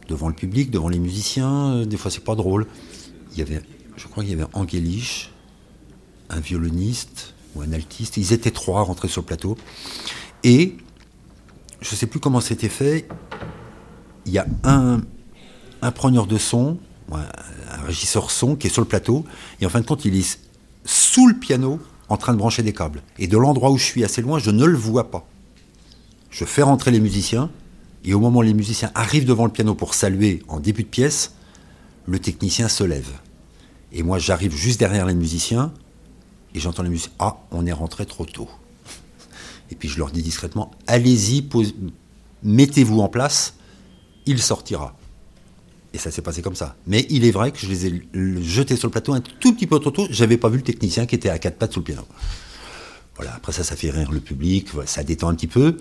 devant 0.09 0.29
le 0.29 0.33
public, 0.33 0.71
devant 0.71 0.89
les 0.89 0.97
musiciens. 0.97 1.73
Euh, 1.73 1.85
des 1.85 1.95
fois, 1.95 2.09
c'est 2.09 2.23
pas 2.23 2.33
drôle. 2.33 2.65
Il 3.33 3.37
y 3.37 3.43
avait, 3.43 3.61
je 3.97 4.07
crois 4.07 4.23
qu'il 4.23 4.31
y 4.31 4.35
avait 4.35 4.49
Angéliche, 4.53 5.29
un 6.31 6.39
violoniste 6.39 7.35
ou 7.55 7.61
un 7.61 7.71
altiste. 7.71 8.17
Ils 8.17 8.33
étaient 8.33 8.49
trois 8.49 8.81
rentrés 8.81 9.09
sur 9.09 9.21
le 9.21 9.27
plateau. 9.27 9.57
Et 10.43 10.75
je 11.81 11.91
ne 11.91 11.95
sais 11.95 12.07
plus 12.07 12.19
comment 12.19 12.41
c'était 12.41 12.67
fait. 12.67 13.07
Il 14.25 14.33
y 14.33 14.39
a 14.39 14.47
un 14.63 15.91
preneur 15.91 16.25
de 16.25 16.39
son, 16.39 16.79
un 17.11 17.83
régisseur 17.85 18.31
son 18.31 18.55
qui 18.55 18.65
est 18.65 18.71
sur 18.71 18.81
le 18.81 18.87
plateau. 18.87 19.23
Et 19.61 19.67
en 19.67 19.69
fin 19.69 19.81
de 19.81 19.85
compte, 19.85 20.03
il 20.03 20.15
est 20.15 20.39
sous 20.83 21.27
le 21.27 21.35
piano 21.35 21.79
en 22.09 22.17
train 22.17 22.33
de 22.33 22.39
brancher 22.39 22.63
des 22.63 22.73
câbles. 22.73 23.03
Et 23.19 23.27
de 23.27 23.37
l'endroit 23.37 23.69
où 23.69 23.77
je 23.77 23.85
suis 23.85 24.03
assez 24.03 24.23
loin, 24.23 24.39
je 24.39 24.49
ne 24.49 24.65
le 24.65 24.77
vois 24.77 25.11
pas. 25.11 25.27
Je 26.35 26.43
fais 26.43 26.63
rentrer 26.63 26.91
les 26.91 26.99
musiciens, 26.99 27.49
et 28.03 28.13
au 28.13 28.19
moment 28.19 28.39
où 28.39 28.41
les 28.41 28.53
musiciens 28.53 28.91
arrivent 28.93 29.23
devant 29.23 29.45
le 29.45 29.51
piano 29.53 29.73
pour 29.73 29.93
saluer 29.93 30.43
en 30.49 30.59
début 30.59 30.83
de 30.83 30.89
pièce, 30.89 31.33
le 32.07 32.19
technicien 32.19 32.67
se 32.67 32.83
lève. 32.83 33.07
Et 33.93 34.03
moi, 34.03 34.19
j'arrive 34.19 34.53
juste 34.53 34.77
derrière 34.77 35.05
les 35.05 35.13
musiciens, 35.13 35.71
et 36.53 36.59
j'entends 36.59 36.83
les 36.83 36.89
musiciens 36.89 37.13
Ah, 37.19 37.37
on 37.51 37.65
est 37.65 37.71
rentré 37.71 38.05
trop 38.05 38.25
tôt. 38.25 38.49
Et 39.71 39.75
puis 39.75 39.87
je 39.87 39.97
leur 39.97 40.11
dis 40.11 40.21
discrètement 40.21 40.71
Allez-y, 40.87 41.47
mettez-vous 42.43 42.99
en 42.99 43.07
place, 43.07 43.53
il 44.25 44.41
sortira. 44.41 44.93
Et 45.93 45.97
ça 45.97 46.11
s'est 46.11 46.21
passé 46.21 46.41
comme 46.41 46.55
ça. 46.55 46.75
Mais 46.85 47.07
il 47.09 47.23
est 47.23 47.31
vrai 47.31 47.53
que 47.53 47.59
je 47.59 47.69
les 47.69 47.85
ai 47.85 48.01
jetés 48.41 48.75
sur 48.75 48.89
le 48.89 48.91
plateau 48.91 49.13
un 49.13 49.21
tout 49.21 49.53
petit 49.53 49.67
peu 49.67 49.79
trop 49.79 49.91
tôt. 49.91 50.05
J'avais 50.09 50.35
pas 50.35 50.49
vu 50.49 50.57
le 50.57 50.63
technicien 50.63 51.05
qui 51.05 51.15
était 51.15 51.29
à 51.29 51.39
quatre 51.39 51.57
pattes 51.57 51.71
sous 51.71 51.79
le 51.79 51.85
piano. 51.85 52.01
Voilà, 53.15 53.33
après 53.35 53.53
ça, 53.53 53.63
ça 53.63 53.77
fait 53.77 53.89
rire 53.89 54.11
le 54.11 54.19
public, 54.19 54.67
ça 54.85 55.05
détend 55.05 55.29
un 55.29 55.35
petit 55.35 55.47
peu 55.47 55.77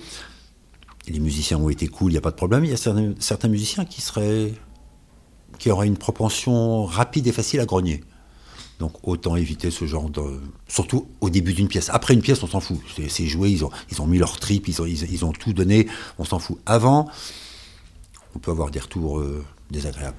les 1.08 1.20
musiciens 1.20 1.58
ont 1.58 1.68
été 1.68 1.86
cool, 1.86 2.10
il 2.10 2.14
n'y 2.14 2.18
a 2.18 2.22
pas 2.22 2.30
de 2.30 2.36
problème. 2.36 2.64
Il 2.64 2.70
y 2.70 2.74
a 2.74 2.76
certains, 2.76 3.48
musiciens 3.48 3.84
qui 3.84 4.00
seraient 4.00 4.52
qui 5.58 5.70
auraient 5.70 5.86
une 5.86 5.96
propension 5.96 6.84
rapide 6.84 7.26
et 7.26 7.32
facile 7.32 7.60
à 7.60 7.66
grogner. 7.66 8.02
Donc 8.80 8.92
autant 9.06 9.36
éviter 9.36 9.70
ce 9.70 9.86
genre 9.86 10.10
de... 10.10 10.40
Surtout 10.66 11.06
au 11.20 11.30
début 11.30 11.52
d'une 11.52 11.68
pièce. 11.68 11.90
Après 11.90 12.12
une 12.12 12.22
pièce, 12.22 12.42
on 12.42 12.48
s'en 12.48 12.58
fout. 12.58 12.80
C'est 13.08 13.26
joué, 13.26 13.50
ils 13.50 13.64
ont, 13.64 14.06
mis 14.06 14.18
leur 14.18 14.40
trip, 14.40 14.66
ils 14.66 14.82
ont, 14.82 14.86
ils, 14.86 15.24
ont 15.24 15.32
tout 15.32 15.52
donné, 15.52 15.86
on 16.18 16.24
s'en 16.24 16.40
fout. 16.40 16.58
Avant, 16.66 17.08
on 18.34 18.40
peut 18.40 18.50
avoir 18.50 18.70
des 18.72 18.80
retours 18.80 19.20
euh, 19.20 19.44
désagréables. 19.70 20.16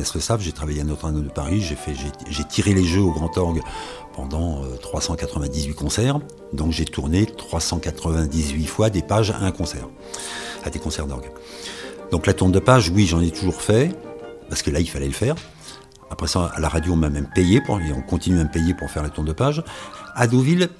Connaissent 0.00 0.26
savent, 0.26 0.40
j'ai 0.40 0.52
travaillé 0.52 0.80
à 0.80 0.84
Notre-Dame 0.84 1.22
de 1.22 1.28
Paris, 1.28 1.62
j'ai 1.62 2.44
tiré 2.44 2.72
les 2.72 2.84
jeux 2.84 3.02
au 3.02 3.12
Grand 3.12 3.36
Orgue 3.38 3.60
pendant 4.14 4.62
398 4.82 5.70
euh, 5.70 5.74
concerts, 5.74 6.20
donc 6.52 6.72
j'ai 6.72 6.84
tourné 6.84 7.26
398 7.26 8.66
fois 8.66 8.90
des 8.90 9.02
pages 9.02 9.30
à 9.30 9.38
un 9.38 9.52
concert, 9.52 9.88
à 10.64 10.70
des 10.70 10.78
concerts 10.78 11.06
d'orgue. 11.06 11.30
Donc 12.10 12.26
la 12.26 12.34
tourne 12.34 12.52
de 12.52 12.58
page, 12.58 12.90
oui, 12.90 13.06
j'en 13.06 13.20
ai 13.20 13.30
toujours 13.30 13.60
fait, 13.60 13.94
parce 14.48 14.62
que 14.62 14.70
là, 14.70 14.80
il 14.80 14.88
fallait 14.88 15.06
le 15.06 15.12
faire. 15.12 15.36
Après 16.10 16.26
ça, 16.26 16.50
à 16.54 16.60
la 16.60 16.68
radio, 16.68 16.94
on 16.94 16.96
m'a 16.96 17.10
même 17.10 17.28
payé, 17.34 17.60
pour, 17.60 17.80
et 17.80 17.92
on 17.92 18.02
continue 18.02 18.40
à 18.40 18.44
me 18.44 18.50
payer 18.50 18.74
pour 18.74 18.90
faire 18.90 19.02
la 19.02 19.10
tourne 19.10 19.26
de 19.26 19.32
page. 19.32 19.62
À 20.16 20.26
Deauville, 20.26 20.70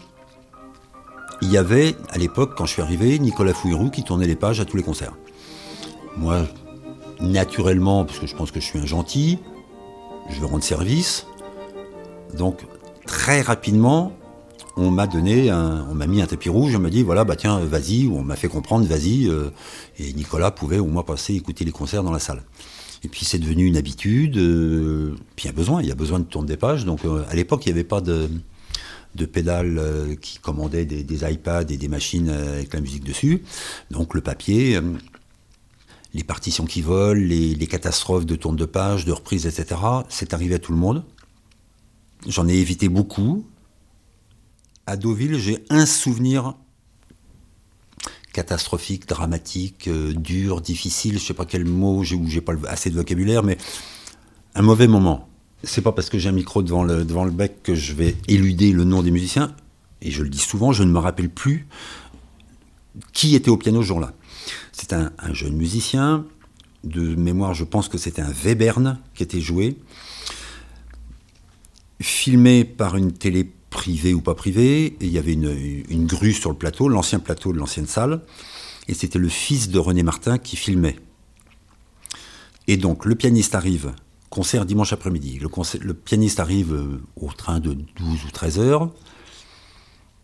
il 1.41 1.51
y 1.51 1.57
avait, 1.57 1.95
à 2.11 2.19
l'époque, 2.19 2.55
quand 2.57 2.67
je 2.67 2.73
suis 2.73 2.83
arrivé, 2.83 3.19
Nicolas 3.19 3.55
Fouirou 3.55 3.91
qui 3.91 4.03
tournait 4.03 4.27
les 4.27 4.37
pages 4.37 4.61
à 4.61 4.65
tous 4.65 4.77
les 4.77 4.83
concerts. 4.83 5.13
Moi, 6.17 6.47
naturellement, 7.21 8.05
parce 8.05 8.19
que 8.19 8.27
je 8.27 8.35
pense 8.35 8.51
que 8.51 8.61
je 8.61 8.65
suis 8.65 8.79
un 8.79 8.87
gentil, 8.87 9.39
je 10.29 10.41
veux 10.41 10.47
rendre 10.47 10.65
service. 10.65 11.27
Donc, 12.37 12.61
très 13.07 13.41
rapidement, 13.43 14.13
on 14.77 14.91
m'a 14.91 15.07
donné, 15.07 15.53
on 15.53 15.95
m'a 15.95 16.07
mis 16.07 16.23
un 16.23 16.27
tapis 16.27 16.49
rouge, 16.49 16.75
on 16.75 16.81
m'a 16.81 16.91
dit 16.91 17.03
voilà, 17.03 17.25
bah 17.25 17.37
tiens, 17.37 17.59
vas-y, 17.61 18.07
ou 18.07 18.17
on 18.17 18.23
m'a 18.23 18.37
fait 18.37 18.49
comprendre, 18.49 18.87
vas-y. 18.87 19.29
Euh, 19.29 19.51
et 19.99 20.13
Nicolas 20.13 20.51
pouvait 20.51 20.79
au 20.79 20.87
moins 20.87 21.03
passer 21.03 21.35
écouter 21.35 21.65
les 21.65 21.73
concerts 21.73 22.03
dans 22.03 22.13
la 22.13 22.19
salle. 22.19 22.43
Et 23.03 23.09
puis 23.09 23.25
c'est 23.25 23.39
devenu 23.39 23.67
une 23.67 23.77
habitude. 23.77 24.37
Euh, 24.37 25.15
puis 25.37 25.45
il 25.45 25.49
y 25.49 25.51
a 25.51 25.53
besoin, 25.53 25.83
il 25.83 25.89
y 25.89 25.93
a 25.93 25.95
besoin 25.95 26.19
de 26.19 26.25
tourner 26.25 26.49
des 26.49 26.57
pages. 26.57 26.85
Donc 26.85 27.05
euh, 27.05 27.25
à 27.29 27.35
l'époque, 27.35 27.67
il 27.67 27.71
n'y 27.71 27.79
avait 27.79 27.89
pas 27.89 28.01
de, 28.01 28.29
de 29.15 29.27
pédales 29.27 30.17
qui 30.21 30.39
commandaient 30.39 30.85
des, 30.85 31.33
iPads 31.33 31.71
et 31.71 31.77
des 31.77 31.89
machines 31.89 32.29
avec 32.29 32.73
la 32.73 32.81
musique 32.81 33.05
dessus. 33.05 33.43
Donc 33.91 34.15
le 34.15 34.21
papier, 34.21 34.79
les 36.15 36.25
partitions 36.25 36.65
qui 36.65 36.83
volent, 36.83 37.21
les, 37.21 37.67
catastrophes 37.67 38.27
de 38.27 38.35
tourne 38.35 38.57
de 38.57 38.65
page, 38.65 39.05
de 39.05 39.13
reprise, 39.13 39.47
etc. 39.47 39.81
C'est 40.09 40.35
arrivé 40.35 40.57
à 40.57 40.59
tout 40.59 40.73
le 40.73 40.79
monde. 40.79 41.05
J'en 42.27 42.49
ai 42.49 42.55
évité 42.55 42.89
beaucoup. 42.89 43.47
À 44.87 44.97
Deauville, 44.97 45.39
j'ai 45.39 45.65
un 45.71 45.87
souvenir 45.87 46.55
catastrophique, 48.33 49.09
dramatique, 49.09 49.89
euh, 49.89 50.13
dur, 50.13 50.61
difficile, 50.61 51.19
je 51.19 51.25
sais 51.25 51.35
pas 51.35 51.47
quel 51.47 51.65
mot, 51.65 52.05
j'ai, 52.05 52.21
j'ai 52.27 52.41
pas 52.41 52.53
assez 52.69 52.91
de 52.91 52.95
vocabulaire, 52.95 53.43
mais 53.43 53.59
un 54.55 54.63
mauvais 54.63 54.87
moment. 54.87 55.29
C'est 55.65 55.83
pas 55.83 55.93
parce 55.93 56.09
que 56.09 56.19
j'ai 56.19 56.29
un 56.29 56.33
micro 56.33 56.63
devant 56.63 56.85
le, 56.85 57.05
devant 57.05 57.25
le 57.25 57.33
bec 57.33 57.63
que 57.63 57.75
je 57.75 57.93
vais 57.93 58.17
éluder 58.29 58.73
le 58.73 58.85
nom 58.85 59.03
des 59.03 59.11
musiciens, 59.11 59.55
et 60.01 60.11
je 60.11 60.23
le 60.23 60.29
dis 60.29 60.39
souvent, 60.39 60.73
je 60.73 60.85
ne 60.85 60.93
me 60.93 60.99
rappelle 60.99 61.29
plus 61.29 61.67
qui 63.13 63.35
était 63.35 63.51
au 63.51 63.57
piano 63.57 63.83
ce 63.83 63.87
jour-là. 63.89 64.13
C'est 64.81 64.95
un, 64.95 65.13
jeune 65.35 65.57
musicien. 65.57 66.25
De 66.85 67.15
mémoire, 67.15 67.53
je 67.53 67.65
pense 67.65 67.89
que 67.89 67.99
c'était 67.99 68.23
un 68.23 68.33
Webern 68.33 68.99
qui 69.15 69.23
était 69.23 69.41
joué. 69.41 69.77
Filmé 72.01 72.65
par 72.65 72.97
une 72.97 73.13
télé 73.13 73.45
privée 73.69 74.15
ou 74.15 74.23
pas 74.23 74.35
privée. 74.35 74.97
il 75.03 75.11
y 75.11 75.19
avait 75.19 75.35
une, 75.35 76.07
grue 76.07 76.33
sur 76.33 76.49
le 76.49 76.57
plateau, 76.57 76.89
l'ancien 76.89 77.19
plateau 77.19 77.53
de 77.53 77.59
l'ancienne 77.59 77.87
salle. 77.87 78.23
Et 78.89 78.95
c'était 78.95 79.19
le 79.19 79.29
fils 79.29 79.69
de 79.69 79.79
René 79.79 80.03
Martin 80.03 80.39
qui 80.39 80.57
filmait. 80.57 80.97
Et 82.67 82.79
donc, 82.79 83.05
le 83.05 83.17
pianiste 83.17 83.55
arrive, 83.55 83.93
concert 84.31 84.65
dimanche 84.65 84.95
après-midi. 84.95 85.41
Le, 85.41 85.51
le, 85.81 85.93
pianiste 85.93 86.41
arrive 86.41 86.73
euh, 86.73 87.03
au 87.17 87.31
train 87.33 87.61
de 87.61 87.75
12 87.75 88.25
ou 88.25 88.31
13 88.33 88.59
heures. 88.59 88.91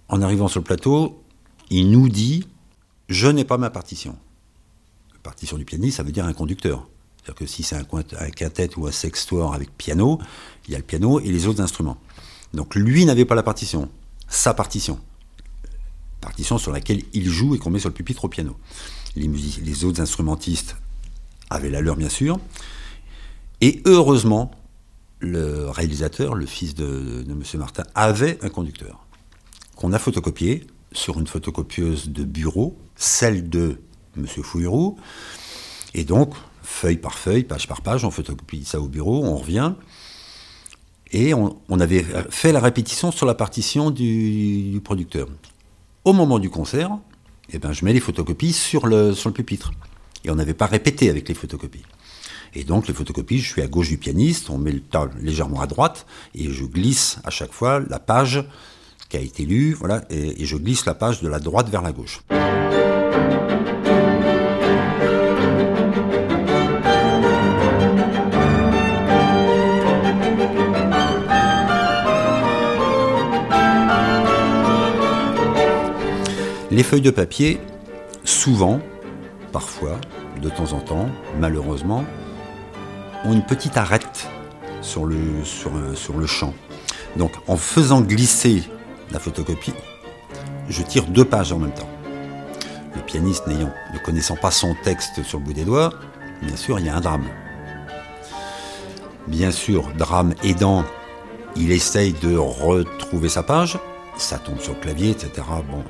En 0.09 0.23
arrivant 0.23 0.49
sur 0.49 0.61
le 0.61 0.64
plateau, 0.64 1.23
il 1.69 1.90
nous 1.90 2.09
dit 2.09 2.49
Je 3.11 3.29
n'ai 3.29 3.45
pas 3.45 3.59
ma 3.59 3.69
partition 3.69 4.16
partition 5.27 5.59
du 5.59 5.65
pianiste, 5.65 5.97
ça 5.97 6.05
veut 6.05 6.12
dire 6.12 6.25
un 6.25 6.33
conducteur. 6.33 6.87
C'est-à-dire 7.17 7.35
que 7.35 7.47
si 7.47 7.65
c'est 7.65 7.75
un, 7.75 8.31
quintet 8.31 8.71
ou 8.77 8.87
un 8.87 8.93
sextoire 8.93 9.55
avec 9.55 9.77
piano, 9.77 10.21
il 10.67 10.73
y 10.73 10.75
a 10.77 10.79
le 10.79 10.85
piano 10.85 11.19
et 11.19 11.33
les 11.33 11.49
autres 11.49 11.61
instruments. 11.61 11.99
Donc 12.55 12.77
lui 12.77 13.05
n'avait 13.05 13.25
pas 13.25 13.35
la 13.35 13.43
partition, 13.43 13.89
sa 14.29 14.55
partition. 14.55 15.01
Partition 16.21 16.59
sur 16.59 16.71
laquelle 16.71 17.03
il 17.12 17.29
joue 17.29 17.57
et 17.57 17.59
qu'on 17.59 17.71
met 17.71 17.81
sur 17.81 17.89
le 17.89 17.95
pupitre 17.95 18.25
au 18.25 18.29
piano. 18.29 18.57
Les, 19.17 19.85
autres 19.85 20.01
instrumentistes 20.01 20.77
avaient 21.51 21.71
la 21.71 21.81
leur, 21.81 21.97
bien 21.97 22.09
sûr. 22.09 22.39
Et 23.61 23.83
heureusement, 23.85 24.53
le 25.19 25.69
réalisateur, 25.69 26.35
le 26.35 26.47
fils 26.47 26.75
de, 26.75 27.25
de 27.27 27.33
M. 27.33 27.43
Martin, 27.55 27.83
avait 27.97 28.39
un 28.45 28.49
conducteur 28.49 29.05
qu'on 29.75 29.93
a 29.93 29.99
photocopié 29.99 30.67
sur 30.93 31.19
une 31.19 31.27
photocopieuse 31.27 32.11
de 32.11 32.23
bureau, 32.23 32.79
celle 32.95 33.49
de 33.49 33.81
Monsieur 34.16 34.42
Fouillroux. 34.42 34.96
Et 35.94 36.05
donc, 36.05 36.35
feuille 36.62 36.98
par 36.98 37.18
feuille, 37.18 37.44
page 37.44 37.66
par 37.66 37.81
page, 37.81 38.05
on 38.05 38.11
photocopie 38.11 38.64
ça 38.64 38.81
au 38.81 38.88
bureau, 38.88 39.24
on 39.24 39.37
revient. 39.37 39.72
Et 41.12 41.33
on, 41.35 41.57
avait 41.81 42.05
fait 42.31 42.52
la 42.52 42.61
répétition 42.61 43.12
sur 43.12 43.26
la 43.26 43.35
partition 43.35 43.90
du, 43.90 44.81
producteur. 44.85 45.29
Au 46.05 46.12
moment 46.12 46.38
du 46.38 46.50
concert, 46.50 46.90
eh 47.52 47.59
ben, 47.59 47.72
je 47.72 47.85
mets 47.85 47.92
les 47.92 48.00
photocopies 48.00 48.52
sur 48.52 48.87
le, 48.87 49.14
sur 49.14 49.31
le 49.31 49.35
pupitre. 49.35 49.70
Et 50.24 50.31
on 50.31 50.35
n'avait 50.35 50.55
pas 50.55 50.66
répété 50.66 51.09
avec 51.09 51.29
les 51.29 51.35
photocopies. 51.35 51.85
Et 52.55 52.64
donc 52.64 52.88
les 52.88 52.94
photocopies, 52.94 53.38
je 53.38 53.48
suis 53.48 53.62
à 53.62 53.66
gauche 53.68 53.88
du 53.88 53.98
pianiste, 53.98 54.50
on 54.50 54.59
met 54.59 54.72
le 54.72 54.81
tas 54.81 55.09
légèrement 55.20 55.61
à 55.61 55.66
droite, 55.66 56.07
et 56.35 56.50
je 56.50 56.64
glisse 56.64 57.18
à 57.24 57.31
chaque 57.31 57.52
fois 57.52 57.81
la 57.81 57.98
page 57.98 58.44
qui 59.09 59.16
a 59.16 59.20
été 59.20 59.44
lue, 59.44 59.74
voilà, 59.74 60.05
et 60.11 60.44
je 60.44 60.57
glisse 60.57 60.87
la 60.87 60.94
page 60.94 61.20
de 61.22 61.29
la 61.29 61.38
droite 61.38 61.68
vers 61.68 61.83
la 61.83 61.92
gauche. 61.92 62.22
Les 76.77 76.83
feuilles 76.83 77.01
de 77.01 77.11
papier, 77.11 77.59
souvent, 78.25 78.81
parfois, 79.51 79.99
de 80.43 80.51
temps 80.51 80.75
en 80.75 80.81
temps, 80.81 81.09
malheureusement, 81.41 82.05
ont 83.25 83.33
une 83.33 83.47
petite 83.47 83.79
arête 83.79 84.29
sur 84.83 85.07
le, 85.07 85.17
sur, 85.43 85.71
sur 85.95 86.19
le 86.19 86.27
champ. 86.27 86.53
Donc 87.17 87.33
en 87.47 87.57
faisant 87.57 88.03
glisser 88.03 88.62
la 89.11 89.19
photocopie, 89.19 89.73
je 90.69 90.83
tire 90.83 91.07
deux 91.07 91.25
pages 91.25 91.51
en 91.51 91.61
même 91.61 91.73
temps. 91.73 91.89
Le 92.95 93.01
pianiste 93.01 93.47
n'ayant, 93.47 93.73
ne 93.95 93.99
connaissant 93.99 94.37
pas 94.37 94.51
son 94.51 94.77
texte 94.85 95.23
sur 95.23 95.39
le 95.39 95.47
bout 95.47 95.55
des 95.55 95.65
doigts, 95.65 95.95
bien 96.43 96.57
sûr, 96.57 96.79
il 96.79 96.85
y 96.85 96.91
a 96.91 96.97
un 96.97 97.01
drame. 97.01 97.25
Bien 99.29 99.51
sûr, 99.51 99.89
drame 99.97 100.35
aidant, 100.45 100.85
il 101.57 101.73
essaye 101.73 102.12
de 102.12 102.37
retrouver 102.37 103.31
sa 103.31 103.43
page, 103.43 103.79
ça 104.19 104.37
tombe 104.37 104.61
sur 104.61 104.75
le 104.75 104.81
clavier, 104.81 105.12
etc. 105.12 105.31
Bon, 105.71 105.83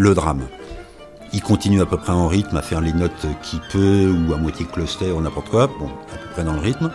le 0.00 0.14
drame. 0.14 0.46
Il 1.32 1.42
continue 1.42 1.80
à 1.80 1.86
peu 1.86 1.96
près 1.96 2.12
en 2.12 2.26
rythme 2.26 2.56
à 2.56 2.62
faire 2.62 2.80
les 2.80 2.92
notes 2.92 3.26
qu'il 3.42 3.60
peut 3.70 4.10
ou 4.10 4.32
à 4.32 4.36
moitié 4.36 4.66
cluster 4.66 5.12
ou 5.12 5.20
n'importe 5.20 5.50
quoi, 5.50 5.66
bon, 5.66 5.88
à 6.12 6.16
peu 6.16 6.28
près 6.32 6.42
dans 6.42 6.54
le 6.54 6.58
rythme. 6.58 6.90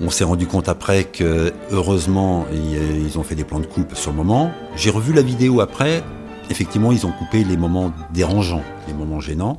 On 0.00 0.10
s'est 0.10 0.24
rendu 0.24 0.46
compte 0.46 0.68
après 0.68 1.04
que 1.04 1.52
heureusement 1.70 2.46
ils 2.52 3.18
ont 3.18 3.22
fait 3.22 3.34
des 3.34 3.44
plans 3.44 3.60
de 3.60 3.66
coupe 3.66 3.94
sur 3.94 4.10
le 4.10 4.16
moment. 4.16 4.52
J'ai 4.76 4.90
revu 4.90 5.12
la 5.12 5.22
vidéo 5.22 5.60
après. 5.60 6.02
Effectivement, 6.50 6.92
ils 6.92 7.06
ont 7.06 7.12
coupé 7.12 7.44
les 7.44 7.56
moments 7.56 7.92
dérangeants, 8.12 8.62
les 8.86 8.94
moments 8.94 9.20
gênants. 9.20 9.58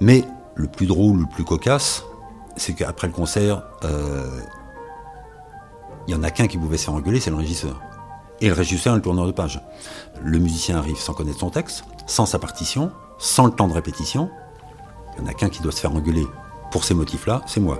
Mais 0.00 0.24
le 0.54 0.68
plus 0.68 0.86
drôle, 0.86 1.20
le 1.20 1.26
plus 1.26 1.44
cocasse, 1.44 2.04
c'est 2.56 2.74
qu'après 2.74 3.06
le 3.06 3.12
concert, 3.12 3.62
euh, 3.84 4.40
il 6.06 6.14
y 6.14 6.16
en 6.16 6.22
a 6.22 6.30
qu'un 6.30 6.46
qui 6.46 6.58
pouvait 6.58 6.76
se 6.76 6.84
faire 6.84 7.00
c'est 7.20 7.30
le 7.30 7.36
régisseur. 7.36 7.80
Et 8.44 8.48
le 8.48 8.52
régisseur 8.52 8.94
et 8.94 9.00
le 9.00 9.26
de 9.26 9.32
page. 9.32 9.60
Le 10.22 10.38
musicien 10.38 10.76
arrive 10.76 10.98
sans 10.98 11.14
connaître 11.14 11.40
son 11.40 11.48
texte, 11.48 11.84
sans 12.06 12.26
sa 12.26 12.38
partition, 12.38 12.92
sans 13.18 13.46
le 13.46 13.52
temps 13.52 13.68
de 13.68 13.72
répétition. 13.72 14.28
Il 15.16 15.22
n'y 15.22 15.28
en 15.28 15.30
a 15.30 15.34
qu'un 15.34 15.48
qui 15.48 15.62
doit 15.62 15.72
se 15.72 15.80
faire 15.80 15.94
engueuler 15.94 16.26
pour 16.70 16.84
ces 16.84 16.92
motifs-là, 16.92 17.40
c'est 17.46 17.60
moi. 17.60 17.78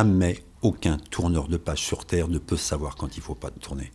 Jamais 0.00 0.42
aucun 0.62 0.96
tourneur 1.10 1.46
de 1.48 1.58
page 1.58 1.82
sur 1.82 2.06
Terre 2.06 2.28
ne 2.28 2.38
peut 2.38 2.56
savoir 2.56 2.96
quand 2.96 3.16
il 3.16 3.20
ne 3.20 3.24
faut 3.24 3.34
pas 3.34 3.50
tourner. 3.50 3.92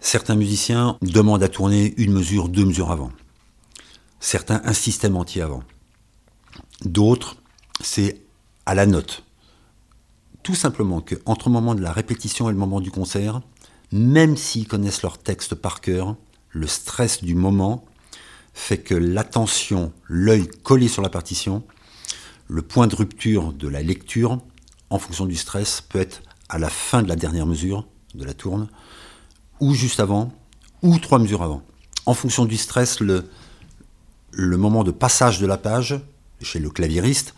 Certains 0.00 0.36
musiciens 0.36 0.96
demandent 1.02 1.42
à 1.42 1.50
tourner 1.50 1.92
une 1.98 2.12
mesure, 2.12 2.48
deux 2.48 2.64
mesures 2.64 2.90
avant. 2.90 3.12
Certains 4.18 4.62
un 4.64 4.72
système 4.72 5.16
entier 5.16 5.42
avant. 5.42 5.62
D'autres, 6.82 7.36
c'est 7.82 8.22
à 8.64 8.74
la 8.74 8.86
note. 8.86 9.22
Tout 10.42 10.54
simplement 10.54 11.02
que 11.02 11.16
entre 11.26 11.50
le 11.50 11.52
moment 11.52 11.74
de 11.74 11.82
la 11.82 11.92
répétition 11.92 12.48
et 12.48 12.52
le 12.52 12.58
moment 12.58 12.80
du 12.80 12.90
concert, 12.90 13.42
même 13.92 14.38
s'ils 14.38 14.66
connaissent 14.66 15.02
leur 15.02 15.18
texte 15.18 15.54
par 15.54 15.82
cœur, 15.82 16.16
le 16.48 16.66
stress 16.66 17.22
du 17.22 17.34
moment 17.34 17.84
fait 18.54 18.78
que 18.78 18.94
l'attention, 18.94 19.92
l'œil 20.08 20.48
collé 20.62 20.88
sur 20.88 21.02
la 21.02 21.10
partition, 21.10 21.62
le 22.50 22.62
point 22.62 22.88
de 22.88 22.96
rupture 22.96 23.52
de 23.52 23.68
la 23.68 23.80
lecture, 23.80 24.40
en 24.90 24.98
fonction 24.98 25.24
du 25.24 25.36
stress, 25.36 25.80
peut 25.80 26.00
être 26.00 26.22
à 26.48 26.58
la 26.58 26.68
fin 26.68 27.00
de 27.02 27.08
la 27.08 27.14
dernière 27.14 27.46
mesure 27.46 27.86
de 28.14 28.24
la 28.24 28.34
tourne, 28.34 28.68
ou 29.60 29.72
juste 29.72 30.00
avant, 30.00 30.32
ou 30.82 30.98
trois 30.98 31.20
mesures 31.20 31.42
avant. 31.42 31.62
En 32.06 32.14
fonction 32.14 32.44
du 32.44 32.56
stress, 32.56 32.98
le, 32.98 33.28
moment 34.32 34.82
de 34.82 34.90
passage 34.90 35.38
de 35.38 35.46
la 35.46 35.58
page, 35.58 36.00
chez 36.42 36.58
le 36.58 36.70
claviériste, 36.70 37.34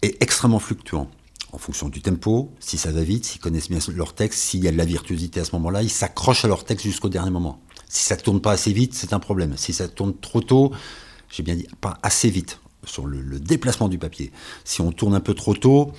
est 0.00 0.22
extrêmement 0.22 0.58
fluctuant. 0.58 1.10
En 1.52 1.58
fonction 1.58 1.90
du 1.90 2.00
tempo, 2.00 2.50
si 2.58 2.78
ça 2.78 2.90
va 2.90 3.02
vite, 3.02 3.26
s'ils 3.26 3.40
connaissent 3.40 3.68
bien 3.68 3.80
leur 3.94 4.14
texte, 4.14 4.38
s'il 4.40 4.64
y 4.64 4.68
a 4.68 4.72
de 4.72 4.78
la 4.78 4.86
virtuosité 4.86 5.40
à 5.40 5.44
ce 5.44 5.54
moment-là, 5.56 5.82
ils 5.82 5.90
s'accrochent 5.90 6.46
à 6.46 6.48
leur 6.48 6.64
texte 6.64 6.86
jusqu'au 6.86 7.10
dernier 7.10 7.30
moment. 7.30 7.60
Si 7.86 8.02
ça 8.02 8.16
ne 8.16 8.22
tourne 8.22 8.40
pas 8.40 8.52
assez 8.52 8.72
vite, 8.72 8.94
c'est 8.94 9.12
un 9.12 9.18
problème. 9.18 9.58
Si 9.58 9.74
ça 9.74 9.88
tourne 9.88 10.16
trop 10.16 10.40
tôt, 10.40 10.72
j'ai 11.28 11.42
bien 11.42 11.56
dit, 11.56 11.66
pas 11.82 11.98
assez 12.02 12.30
vite 12.30 12.60
sur 12.84 13.06
le, 13.06 13.38
déplacement 13.38 13.88
du 13.88 13.98
papier. 13.98 14.32
Si 14.64 14.80
on 14.80 14.92
tourne 14.92 15.14
un 15.14 15.20
peu 15.20 15.34
trop 15.34 15.54
tôt, 15.54 15.92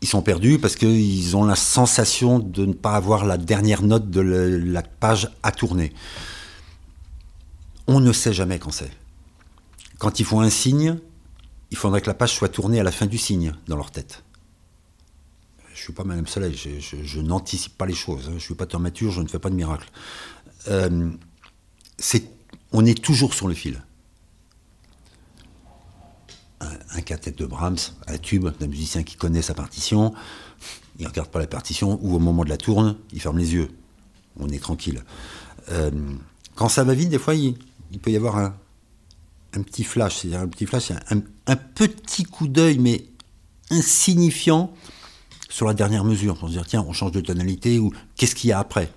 ils 0.00 0.08
sont 0.08 0.22
perdus 0.22 0.58
parce 0.58 0.76
qu'ils 0.76 1.36
ont 1.36 1.44
la 1.44 1.56
sensation 1.56 2.38
de 2.38 2.66
ne 2.66 2.72
pas 2.72 2.94
avoir 2.94 3.24
la 3.24 3.36
dernière 3.36 3.82
note 3.82 4.10
de 4.10 4.20
la 4.20 4.82
page 4.82 5.30
à 5.42 5.52
tourner. 5.52 5.92
On 7.86 8.00
ne 8.00 8.12
sait 8.12 8.32
jamais 8.32 8.58
quand 8.58 8.72
c'est. 8.72 8.90
Quand 9.98 10.18
ils 10.18 10.24
font 10.24 10.40
un 10.40 10.50
signe, 10.50 10.98
il 11.70 11.76
faudrait 11.76 12.00
que 12.00 12.08
la 12.08 12.14
page 12.14 12.34
soit 12.34 12.48
tournée 12.48 12.80
à 12.80 12.82
la 12.82 12.92
fin 12.92 13.06
du 13.06 13.18
signe 13.18 13.54
dans 13.68 13.76
leur 13.76 13.90
tête. 13.90 14.24
Je 15.68 15.72
ne 15.72 15.84
suis 15.84 15.92
pas 15.92 16.04
Madame 16.04 16.26
Soleil, 16.26 16.54
je, 16.54 17.20
n'anticipe 17.20 17.76
pas 17.76 17.86
les 17.86 17.94
choses, 17.94 18.26
hein. 18.26 18.30
je 18.30 18.34
ne 18.34 18.40
suis 18.40 18.54
pas 18.54 18.66
thaumaturge, 18.66 19.14
je 19.14 19.20
ne 19.20 19.26
fais 19.26 19.38
pas 19.38 19.50
de 19.50 19.54
miracle. 19.54 19.88
Euh, 20.68 21.10
on 22.72 22.84
est 22.84 23.02
toujours 23.02 23.34
sur 23.34 23.48
le 23.48 23.54
fil 23.54 23.82
un 26.90 27.00
quintet 27.00 27.32
de 27.32 27.46
Brahms, 27.46 27.78
un 28.06 28.18
tube 28.18 28.48
d'un 28.58 28.66
musicien 28.66 29.02
qui 29.02 29.16
connaît 29.16 29.42
sa 29.42 29.54
partition, 29.54 30.14
il 30.98 31.06
regarde 31.06 31.28
pas 31.28 31.38
la 31.38 31.46
partition, 31.46 31.98
ou 32.02 32.14
au 32.14 32.18
moment 32.18 32.44
de 32.44 32.48
la 32.48 32.56
tourne, 32.56 32.96
il 33.12 33.20
ferme 33.20 33.38
les 33.38 33.54
yeux. 33.54 33.70
On 34.38 34.48
est 34.48 34.62
tranquille. 34.62 35.02
Euh, 35.70 35.90
quand 36.54 36.68
ça 36.68 36.84
va 36.84 36.94
vite, 36.94 37.08
des 37.08 37.18
fois, 37.18 37.34
il, 37.34 37.56
peut 38.00 38.10
y 38.10 38.16
avoir 38.16 38.36
un, 38.36 38.54
petit 39.62 39.84
flash, 39.84 40.18
c'est-à-dire 40.18 40.40
un 40.40 40.48
petit 40.48 40.66
flash, 40.66 40.92
un, 41.10 41.56
petit 41.56 42.24
coup 42.24 42.46
d'œil, 42.46 42.78
mais 42.78 43.04
insignifiant, 43.70 44.72
sur 45.48 45.66
la 45.66 45.74
dernière 45.74 46.04
mesure, 46.04 46.38
pour 46.38 46.48
se 46.48 46.54
dire, 46.54 46.66
tiens, 46.66 46.84
on 46.86 46.92
change 46.92 47.12
de 47.12 47.20
tonalité, 47.20 47.78
ou 47.78 47.92
qu'est-ce 48.16 48.34
qu'il 48.34 48.50
y 48.50 48.52
a 48.52 48.58
après? 48.58 48.90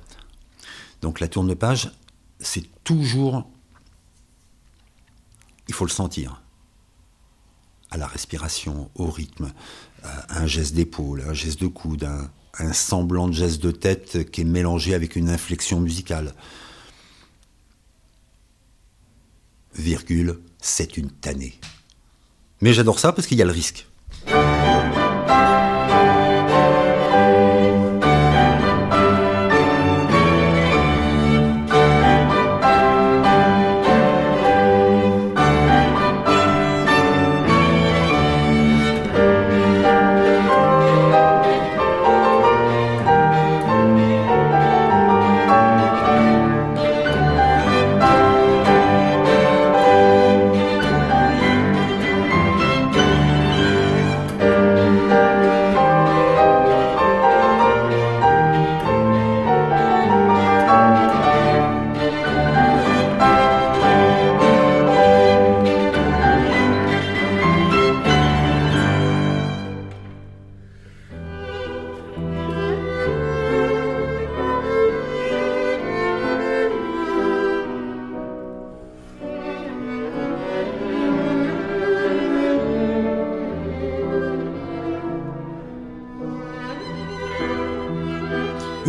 Donc 1.01 1.19
la 1.19 1.27
tourne 1.27 1.47
de 1.47 1.53
page, 1.53 1.91
c'est 2.39 2.63
toujours... 2.83 3.49
Il 5.67 5.73
faut 5.73 5.85
le 5.85 5.91
sentir 5.91 6.41
à 7.95 7.97
la 7.97 8.07
respiration, 8.07 8.91
au 8.95 9.09
rythme, 9.09 9.51
à 10.03 10.41
un 10.41 10.47
geste 10.47 10.75
d'épaule, 10.75 11.23
un 11.27 11.33
geste 11.33 11.61
de 11.61 11.67
coude, 11.67 12.03
un, 12.03 12.29
un 12.59 12.73
semblant 12.73 13.27
de 13.27 13.33
geste 13.33 13.61
de 13.63 13.71
tête 13.71 14.29
qui 14.31 14.41
est 14.41 14.45
mélangé 14.45 14.93
avec 14.93 15.15
une 15.15 15.29
inflexion 15.29 15.79
musicale. 15.79 16.33
Virgule, 19.75 20.39
c'est 20.61 20.97
une 20.97 21.09
tannée. 21.09 21.59
Mais 22.61 22.73
j'adore 22.73 22.99
ça 22.99 23.11
parce 23.11 23.27
qu'il 23.27 23.37
y 23.37 23.41
a 23.41 23.45
le 23.45 23.51
risque. 23.51 23.87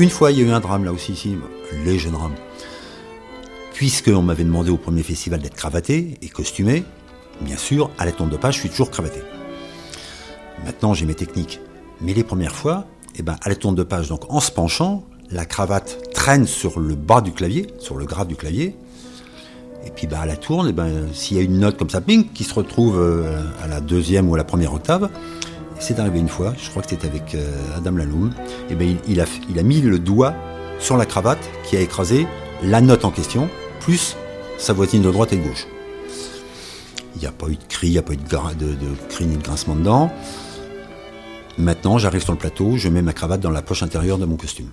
Une 0.06 0.12
fois, 0.12 0.30
il 0.30 0.38
y 0.38 0.40
a 0.40 0.44
eu 0.44 0.50
un 0.50 0.60
drame 0.60 0.84
là 0.84 0.92
aussi, 0.92 1.14
ici, 1.14 1.36
léger 1.84 2.10
drame. 2.10 2.36
Puisqu'on 3.74 4.22
m'avait 4.22 4.44
demandé 4.44 4.70
au 4.70 4.76
premier 4.76 5.02
festival 5.02 5.40
d'être 5.40 5.56
cravaté 5.56 6.16
et 6.22 6.28
costumé, 6.28 6.84
bien 7.40 7.56
sûr, 7.56 7.90
à 7.98 8.04
la 8.04 8.12
tombe 8.12 8.30
de 8.30 8.36
page, 8.36 8.54
je 8.54 8.60
suis 8.60 8.68
toujours 8.68 8.92
cravaté. 8.92 9.18
Maintenant, 10.64 10.94
j'ai 10.94 11.06
mes 11.06 11.16
techniques. 11.16 11.58
Mais 12.00 12.14
les 12.14 12.22
premières 12.22 12.54
fois, 12.54 12.86
eh 13.16 13.22
ben, 13.24 13.34
à 13.42 13.48
la 13.48 13.56
tombe 13.56 13.74
de 13.74 13.82
page, 13.82 14.08
donc 14.08 14.32
en 14.32 14.38
se 14.38 14.52
penchant, 14.52 15.04
la 15.32 15.44
cravate 15.44 15.98
traîne 16.14 16.46
sur 16.46 16.78
le 16.78 16.94
bas 16.94 17.20
du 17.20 17.32
clavier, 17.32 17.66
sur 17.80 17.96
le 17.96 18.04
grave 18.04 18.28
du 18.28 18.36
clavier. 18.36 18.76
Et 19.84 19.90
puis 19.90 20.06
bah, 20.06 20.20
à 20.20 20.26
la 20.26 20.36
tourne, 20.36 20.68
et 20.68 20.72
ben, 20.72 21.08
s'il 21.12 21.36
y 21.36 21.40
a 21.40 21.42
une 21.42 21.58
note 21.58 21.76
comme 21.76 21.90
ça, 21.90 22.00
ping, 22.00 22.28
qui 22.32 22.44
se 22.44 22.54
retrouve 22.54 23.00
euh, 23.00 23.42
à 23.60 23.66
la 23.66 23.80
deuxième 23.80 24.28
ou 24.28 24.36
à 24.36 24.38
la 24.38 24.44
première 24.44 24.72
octave, 24.72 25.10
c'est 25.86 26.00
arrivé 26.00 26.18
une 26.18 26.28
fois, 26.28 26.52
je 26.58 26.68
crois 26.68 26.82
que 26.82 26.88
c'était 26.90 27.06
avec 27.06 27.36
euh, 27.36 27.76
Adam 27.76 27.92
Laloum, 27.92 28.32
et 28.68 28.74
ben, 28.74 28.96
il, 29.06 29.20
a, 29.20 29.24
il 29.48 29.56
a 29.56 29.62
mis 29.62 29.80
le 29.80 30.00
doigt 30.00 30.34
sur 30.80 30.96
la 30.96 31.06
cravate 31.06 31.38
qui 31.62 31.76
a 31.76 31.80
écrasé 31.80 32.26
la 32.60 32.80
note 32.80 33.04
en 33.04 33.12
question, 33.12 33.48
plus 33.78 34.16
sa 34.58 34.72
voisine 34.72 35.02
de 35.02 35.12
droite 35.12 35.32
et 35.32 35.36
de 35.36 35.46
gauche. 35.46 35.68
Il 37.14 37.20
n'y 37.20 37.28
a 37.28 37.30
pas 37.30 37.46
eu 37.46 37.54
de 37.54 37.62
cri, 37.68 37.86
il 37.86 37.92
n'y 37.92 37.98
a 37.98 38.02
pas 38.02 38.14
eu 38.14 38.16
de, 38.16 38.64
de, 38.64 38.72
de 38.72 38.86
cri 39.08 39.26
ni 39.26 39.36
de 39.36 39.42
grincement 39.44 39.76
dedans. 39.76 40.10
Maintenant, 41.56 41.98
j'arrive 41.98 42.24
sur 42.24 42.32
le 42.32 42.38
plateau, 42.38 42.76
je 42.76 42.88
mets 42.88 43.02
ma 43.02 43.12
cravate 43.12 43.40
dans 43.40 43.50
la 43.50 43.62
poche 43.62 43.84
intérieure 43.84 44.18
de 44.18 44.26
mon 44.26 44.36
costume. 44.36 44.70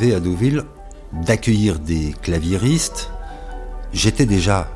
À 0.00 0.20
Deauville 0.20 0.64
d'accueillir 1.12 1.78
des 1.78 2.14
claviéristes. 2.22 3.10
J'étais 3.92 4.24
déjà 4.24 4.68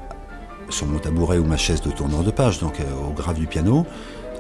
sur 0.68 0.86
mon 0.86 0.98
tabouret 0.98 1.38
ou 1.38 1.44
ma 1.44 1.56
chaise 1.56 1.80
de 1.80 1.90
tourneur 1.90 2.22
de 2.22 2.30
page, 2.30 2.58
donc 2.58 2.80
euh, 2.80 3.08
au 3.08 3.12
grave 3.12 3.38
du 3.38 3.46
piano. 3.46 3.86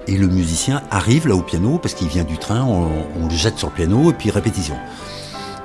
Et 0.06 0.18
le 0.18 0.26
musicien 0.26 0.82
arrive 0.90 1.26
là 1.26 1.34
au 1.34 1.42
piano 1.42 1.78
parce 1.78 1.94
qu'il 1.94 2.08
vient 2.08 2.24
du 2.24 2.36
train, 2.36 2.62
on, 2.64 3.26
le 3.26 3.34
jette 3.34 3.56
sur 3.56 3.68
le 3.68 3.74
piano 3.74 4.10
et 4.10 4.12
puis 4.12 4.30
répétition. 4.30 4.76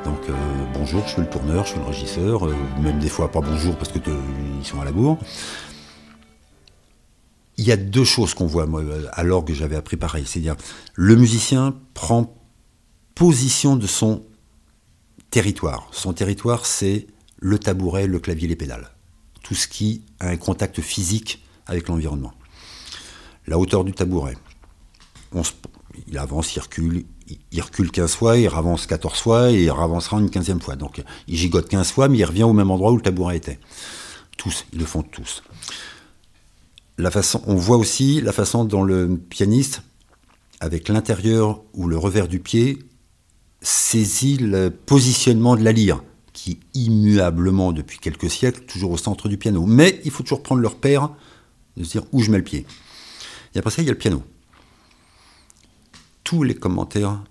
Donc 0.05 0.19
euh, 0.29 0.33
bonjour, 0.73 1.03
je 1.05 1.11
suis 1.11 1.21
le 1.21 1.29
tourneur, 1.29 1.65
je 1.65 1.71
suis 1.71 1.79
le 1.79 1.85
régisseur, 1.85 2.47
euh, 2.47 2.55
même 2.81 2.99
des 2.99 3.09
fois 3.09 3.29
pas 3.29 3.41
bonjour 3.41 3.75
parce 3.75 3.91
que 3.91 3.99
ils 4.59 4.65
sont 4.65 4.79
à 4.79 4.85
la 4.85 4.93
bourre. 4.93 5.17
Il 7.57 7.65
y 7.65 7.73
a 7.73 7.77
deux 7.77 8.05
choses 8.05 8.33
qu'on 8.33 8.47
voit 8.47 8.65
moi, 8.67 8.81
alors 9.11 9.43
que 9.43 9.53
j'avais 9.53 9.75
appris 9.75 9.97
pareil, 9.97 10.23
c'est-à-dire 10.25 10.55
le 10.95 11.17
musicien 11.17 11.75
prend 11.93 12.33
position 13.15 13.75
de 13.75 13.85
son 13.85 14.23
territoire. 15.31 15.87
Son 15.91 16.13
territoire, 16.13 16.65
c'est 16.65 17.07
le 17.37 17.59
tabouret, 17.59 18.07
le 18.07 18.19
clavier, 18.19 18.47
les 18.47 18.55
pédales. 18.55 18.91
Tout 19.43 19.55
ce 19.55 19.67
qui 19.67 20.03
a 20.19 20.27
un 20.27 20.37
contact 20.37 20.81
physique 20.81 21.43
avec 21.65 21.87
l'environnement. 21.87 22.33
La 23.47 23.57
hauteur 23.57 23.83
du 23.83 23.93
tabouret. 23.93 24.35
il 26.07 26.17
avance, 26.17 26.55
il 26.55 26.59
recule, 26.59 27.05
il 27.51 27.61
recule 27.61 27.91
15 27.91 28.15
fois, 28.15 28.37
il 28.37 28.47
avance 28.47 28.85
14 28.87 29.19
fois 29.19 29.51
et 29.51 29.63
il 29.63 29.69
avancera 29.69 30.19
une 30.19 30.29
15e 30.29 30.59
fois. 30.59 30.75
Donc 30.75 31.01
il 31.27 31.37
gigote 31.37 31.69
15 31.69 31.91
fois, 31.91 32.09
mais 32.09 32.17
il 32.17 32.25
revient 32.25 32.43
au 32.43 32.53
même 32.53 32.71
endroit 32.71 32.91
où 32.91 32.97
le 32.97 33.01
tabouret 33.01 33.37
était. 33.37 33.59
Tous, 34.37 34.65
ils 34.73 34.79
le 34.79 34.85
font 34.85 35.03
tous. 35.03 35.43
On 37.47 37.55
voit 37.55 37.77
aussi 37.77 38.21
la 38.21 38.31
façon 38.31 38.65
dont 38.65 38.83
le 38.83 39.17
pianiste, 39.17 39.83
avec 40.59 40.89
l'intérieur 40.89 41.61
ou 41.73 41.87
le 41.87 41.97
revers 41.97 42.27
du 42.27 42.39
pied, 42.39 42.79
saisit 43.61 44.37
le 44.37 44.69
positionnement 44.69 45.55
de 45.55 45.63
la 45.63 45.71
lyre, 45.71 46.03
qui 46.33 46.59
immuablement 46.73 47.71
depuis 47.71 47.99
quelques 47.99 48.29
siècles, 48.29 48.61
toujours 48.65 48.91
au 48.91 48.97
centre 48.97 49.27
du 49.27 49.37
piano. 49.37 49.65
Mais 49.65 49.99
il 50.05 50.11
faut 50.11 50.23
toujours 50.23 50.43
prendre 50.43 50.61
le 50.61 50.67
repère, 50.67 51.09
de 51.77 51.83
se 51.83 51.91
dire 51.91 52.03
où 52.11 52.21
je 52.21 52.31
mets 52.31 52.37
le 52.37 52.43
pied. 52.43 52.65
Et 53.55 53.59
après 53.59 53.71
ça, 53.71 53.81
il 53.81 53.85
y 53.85 53.89
a 53.89 53.93
le 53.93 53.97
piano. 53.97 54.23
Tous 56.23 56.43
les 56.43 56.55
commentaires, 56.55 57.23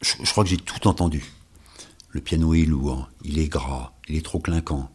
je, 0.00 0.14
je 0.22 0.30
crois 0.30 0.44
que 0.44 0.50
j'ai 0.50 0.56
tout 0.56 0.88
entendu. 0.88 1.24
Le 2.10 2.20
piano 2.20 2.54
est 2.54 2.64
lourd, 2.64 3.10
il 3.24 3.38
est 3.38 3.48
gras, 3.48 3.92
il 4.08 4.16
est 4.16 4.24
trop 4.24 4.38
clinquant. 4.38 4.90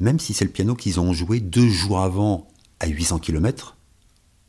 Même 0.00 0.20
si 0.20 0.34
c'est 0.34 0.44
le 0.44 0.50
piano 0.50 0.74
qu'ils 0.74 1.00
ont 1.00 1.12
joué 1.12 1.40
deux 1.40 1.68
jours 1.68 2.00
avant 2.00 2.48
à 2.80 2.86
800 2.86 3.18
km, 3.18 3.76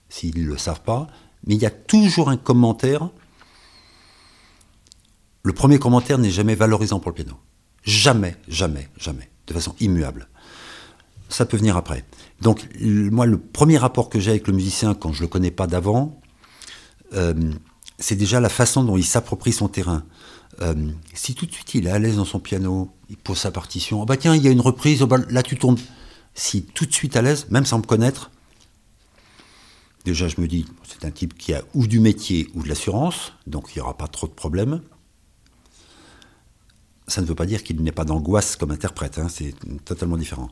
s'ils 0.09 0.43
ne 0.43 0.47
le 0.47 0.57
savent 0.57 0.81
pas, 0.81 1.07
mais 1.45 1.55
il 1.55 1.61
y 1.61 1.65
a 1.65 1.71
toujours 1.71 2.29
un 2.29 2.37
commentaire 2.37 3.09
le 5.43 5.53
premier 5.53 5.79
commentaire 5.79 6.17
n'est 6.17 6.31
jamais 6.31 6.55
valorisant 6.55 6.99
pour 6.99 7.11
le 7.11 7.15
piano. 7.15 7.33
Jamais, 7.83 8.35
jamais, 8.47 8.89
jamais. 8.97 9.29
De 9.47 9.53
façon 9.53 9.75
immuable. 9.79 10.27
Ça 11.29 11.45
peut 11.45 11.57
venir 11.57 11.77
après. 11.77 12.05
Donc, 12.41 12.67
moi, 12.81 13.25
le 13.25 13.39
premier 13.39 13.77
rapport 13.77 14.09
que 14.09 14.19
j'ai 14.19 14.31
avec 14.31 14.47
le 14.47 14.53
musicien, 14.53 14.93
quand 14.93 15.11
je 15.13 15.19
ne 15.19 15.23
le 15.23 15.27
connais 15.27 15.51
pas 15.51 15.67
d'avant, 15.67 16.19
euh, 17.13 17.33
c'est 17.97 18.15
déjà 18.15 18.39
la 18.39 18.49
façon 18.49 18.83
dont 18.83 18.97
il 18.97 19.05
s'approprie 19.05 19.53
son 19.53 19.67
terrain. 19.67 20.03
Euh, 20.61 20.91
si 21.13 21.35
tout 21.35 21.45
de 21.45 21.51
suite 21.51 21.73
il 21.75 21.87
est 21.87 21.91
à 21.91 21.99
l'aise 21.99 22.17
dans 22.17 22.25
son 22.25 22.39
piano, 22.39 22.89
il 23.09 23.17
pose 23.17 23.37
sa 23.37 23.51
partition, 23.51 24.01
oh 24.01 24.05
bah 24.05 24.17
tiens, 24.17 24.35
il 24.35 24.43
y 24.43 24.47
a 24.47 24.51
une 24.51 24.61
reprise, 24.61 25.01
oh 25.01 25.07
bah 25.07 25.17
là 25.29 25.41
tu 25.41 25.57
tournes. 25.57 25.77
Si 26.33 26.63
tout 26.63 26.85
de 26.85 26.93
suite 26.93 27.15
à 27.15 27.21
l'aise, 27.21 27.47
même 27.49 27.65
sans 27.65 27.77
me 27.77 27.83
connaître, 27.83 28.29
déjà 30.05 30.27
je 30.27 30.41
me 30.41 30.47
dis, 30.47 30.65
c'est 30.83 31.05
un 31.05 31.11
type 31.11 31.37
qui 31.37 31.53
a 31.53 31.61
ou 31.73 31.87
du 31.87 31.99
métier 31.99 32.49
ou 32.55 32.63
de 32.63 32.67
l'assurance, 32.69 33.33
donc 33.47 33.69
il 33.73 33.77
n'y 33.77 33.81
aura 33.81 33.97
pas 33.97 34.07
trop 34.07 34.27
de 34.27 34.33
problèmes 34.33 34.81
ça 37.09 37.21
ne 37.21 37.25
veut 37.25 37.35
pas 37.35 37.45
dire 37.45 37.63
qu'il 37.63 37.81
n'est 37.81 37.91
pas 37.91 38.05
d'angoisse 38.05 38.55
comme 38.55 38.71
interprète, 38.71 39.19
hein, 39.19 39.27
c'est 39.29 39.53
totalement 39.85 40.17
différent. 40.17 40.49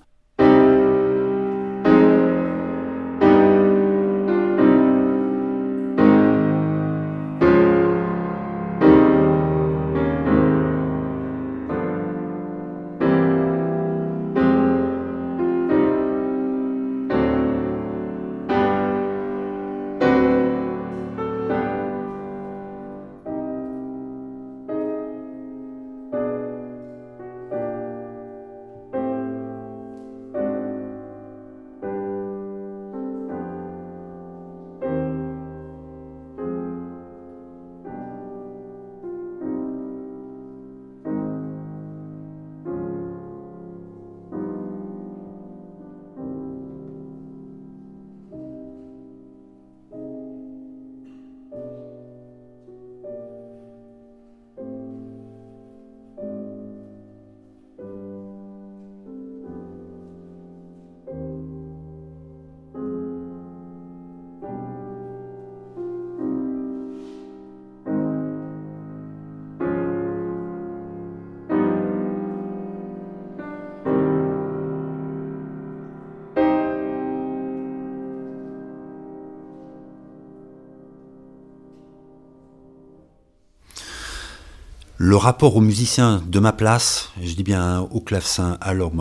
Le 85.08 85.16
rapport 85.16 85.56
aux 85.56 85.62
musiciens 85.62 86.22
de 86.28 86.38
ma 86.38 86.52
place, 86.52 87.12
je 87.24 87.34
dis 87.34 87.44
bien 87.44 87.80
au 87.80 88.02
clavecin, 88.02 88.58
alors 88.60 88.92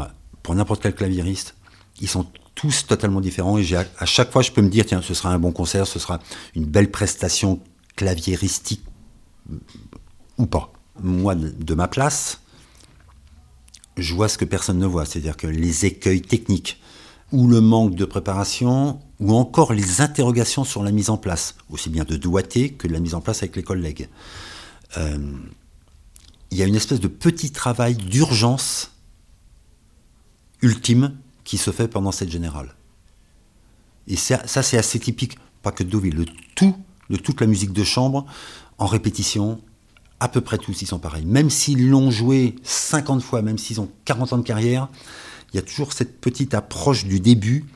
pour 0.45 0.55
n'importe 0.55 0.81
quel 0.81 0.95
claviériste, 0.95 1.57
ils 2.01 2.07
sont 2.09 2.27
tous 2.55 2.87
totalement 2.87 3.21
différents 3.21 3.59
et 3.59 3.67
à 3.75 4.07
chaque 4.07 4.31
fois 4.31 4.41
je 4.41 4.53
peux 4.53 4.63
me 4.63 4.69
dire 4.69 4.87
tiens 4.87 5.03
ce 5.03 5.15
sera 5.15 5.31
un 5.31 5.41
bon 5.41 5.51
concert, 5.51 5.85
ce 5.85 5.99
sera 5.99 6.21
une 6.55 6.65
belle 6.65 6.93
prestation 6.93 7.59
claviéristique 7.97 8.85
ou 10.39 10.47
pas. 10.47 10.73
moi, 11.03 11.35
de 11.35 11.75
ma 11.75 11.89
place, 11.89 12.41
je 13.97 14.15
vois 14.15 14.29
ce 14.29 14.39
que 14.39 14.45
personne 14.45 14.79
ne 14.79 14.87
voit, 14.87 15.07
c'est-à-dire 15.07 15.37
que 15.37 15.49
les 15.49 15.87
écueils 15.87 16.23
techniques, 16.23 16.81
ou 17.33 17.49
le 17.49 17.61
manque 17.61 17.97
de 17.97 18.05
préparation, 18.05 19.01
ou 19.19 19.35
encore 19.35 19.73
les 19.73 20.01
interrogations 20.01 20.63
sur 20.63 20.85
la 20.85 20.93
mise 20.93 21.11
en 21.11 21.17
place, 21.17 21.57
aussi 21.69 21.91
bien 21.91 22.05
de 22.05 22.17
doigté 22.17 22.71
que 22.71 22.87
de 22.87 22.93
la 22.93 23.01
mise 23.01 23.15
en 23.15 23.21
place 23.21 23.39
avec 23.39 23.57
les 23.57 23.65
collègues. 23.65 24.09
Euh, 24.99 25.19
il 26.57 26.61
y 26.61 26.63
a 26.63 26.67
une 26.67 26.75
espèce 26.75 27.01
de 27.01 27.09
petit 27.09 27.51
travail 27.51 27.97
d'urgence 27.97 28.93
ultime 30.63 31.15
qui 31.45 31.59
se 31.59 31.71
fait 31.71 31.87
pendant 31.87 32.13
cette 32.13 32.31
générale. 32.31 32.75
Et 34.09 34.17
ça, 34.17 34.41
c'est 34.47 34.79
assez 34.79 34.99
typique, 34.99 35.37
pas 35.61 35.71
que 35.71 35.85
de 35.85 35.91
Deauville, 35.91 36.17
le 36.17 36.25
tout, 36.55 36.75
de 37.11 37.17
toute 37.17 37.43
la 37.43 37.47
musique 37.47 37.75
de 37.75 37.85
chambre, 37.85 38.25
en 38.79 38.87
répétition, 38.87 39.61
à 40.19 40.29
peu 40.29 40.41
près 40.41 40.57
tous 40.57 40.81
ils 40.81 40.87
sont 40.87 40.99
pareils. 40.99 41.27
Même 41.27 41.51
s'ils 41.51 41.91
l'ont 41.91 42.11
joué 42.11 42.55
50 42.63 43.23
fois, 43.23 43.43
même 43.43 43.59
s'ils 43.59 43.79
ont 43.83 43.91
40 44.07 44.33
ans 44.33 44.39
de 44.39 44.43
carrière, 44.43 44.89
il 45.53 45.57
y 45.57 45.59
a 45.59 45.63
toujours 45.63 45.93
cette 45.93 46.23
petite 46.23 46.55
approche 46.55 47.05
du 47.05 47.21
début. 47.21 47.67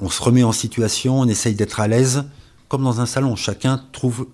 On 0.00 0.10
se 0.10 0.22
remet 0.22 0.42
en 0.42 0.52
situation, 0.52 1.18
on 1.18 1.28
essaye 1.28 1.54
d'être 1.54 1.80
à 1.80 1.88
l'aise, 1.88 2.24
comme 2.68 2.84
dans 2.84 3.00
un 3.00 3.06
salon. 3.06 3.36
Chacun 3.36 3.82
trouve, 3.92 4.28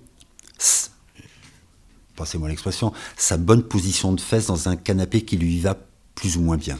passez-moi 2.16 2.48
l'expression, 2.48 2.92
sa 3.16 3.36
bonne 3.36 3.62
position 3.62 4.12
de 4.12 4.20
fesses 4.20 4.46
dans 4.46 4.68
un 4.68 4.76
canapé 4.76 5.22
qui 5.22 5.36
lui 5.36 5.60
va 5.60 5.76
plus 6.14 6.36
ou 6.36 6.40
moins 6.40 6.56
bien. 6.56 6.78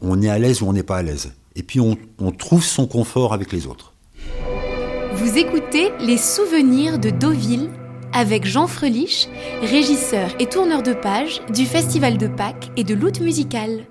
On 0.00 0.20
est 0.22 0.28
à 0.28 0.38
l'aise 0.38 0.62
ou 0.62 0.66
on 0.66 0.72
n'est 0.72 0.82
pas 0.82 0.98
à 0.98 1.02
l'aise. 1.02 1.32
Et 1.56 1.62
puis 1.62 1.80
on, 1.80 1.96
on 2.18 2.30
trouve 2.30 2.64
son 2.64 2.86
confort 2.86 3.32
avec 3.32 3.52
les 3.52 3.66
autres. 3.66 3.92
Vous 5.14 5.38
écoutez 5.38 5.90
Les 6.00 6.18
souvenirs 6.18 6.98
de 6.98 7.10
Deauville 7.10 7.70
avec 8.12 8.46
Jean 8.46 8.66
Frelich, 8.66 9.28
régisseur 9.62 10.30
et 10.38 10.46
tourneur 10.46 10.82
de 10.82 10.92
page 10.92 11.42
du 11.52 11.66
Festival 11.66 12.18
de 12.18 12.28
Pâques 12.28 12.70
et 12.76 12.84
de 12.84 12.94
l'Out 12.94 13.20
musical. 13.20 13.86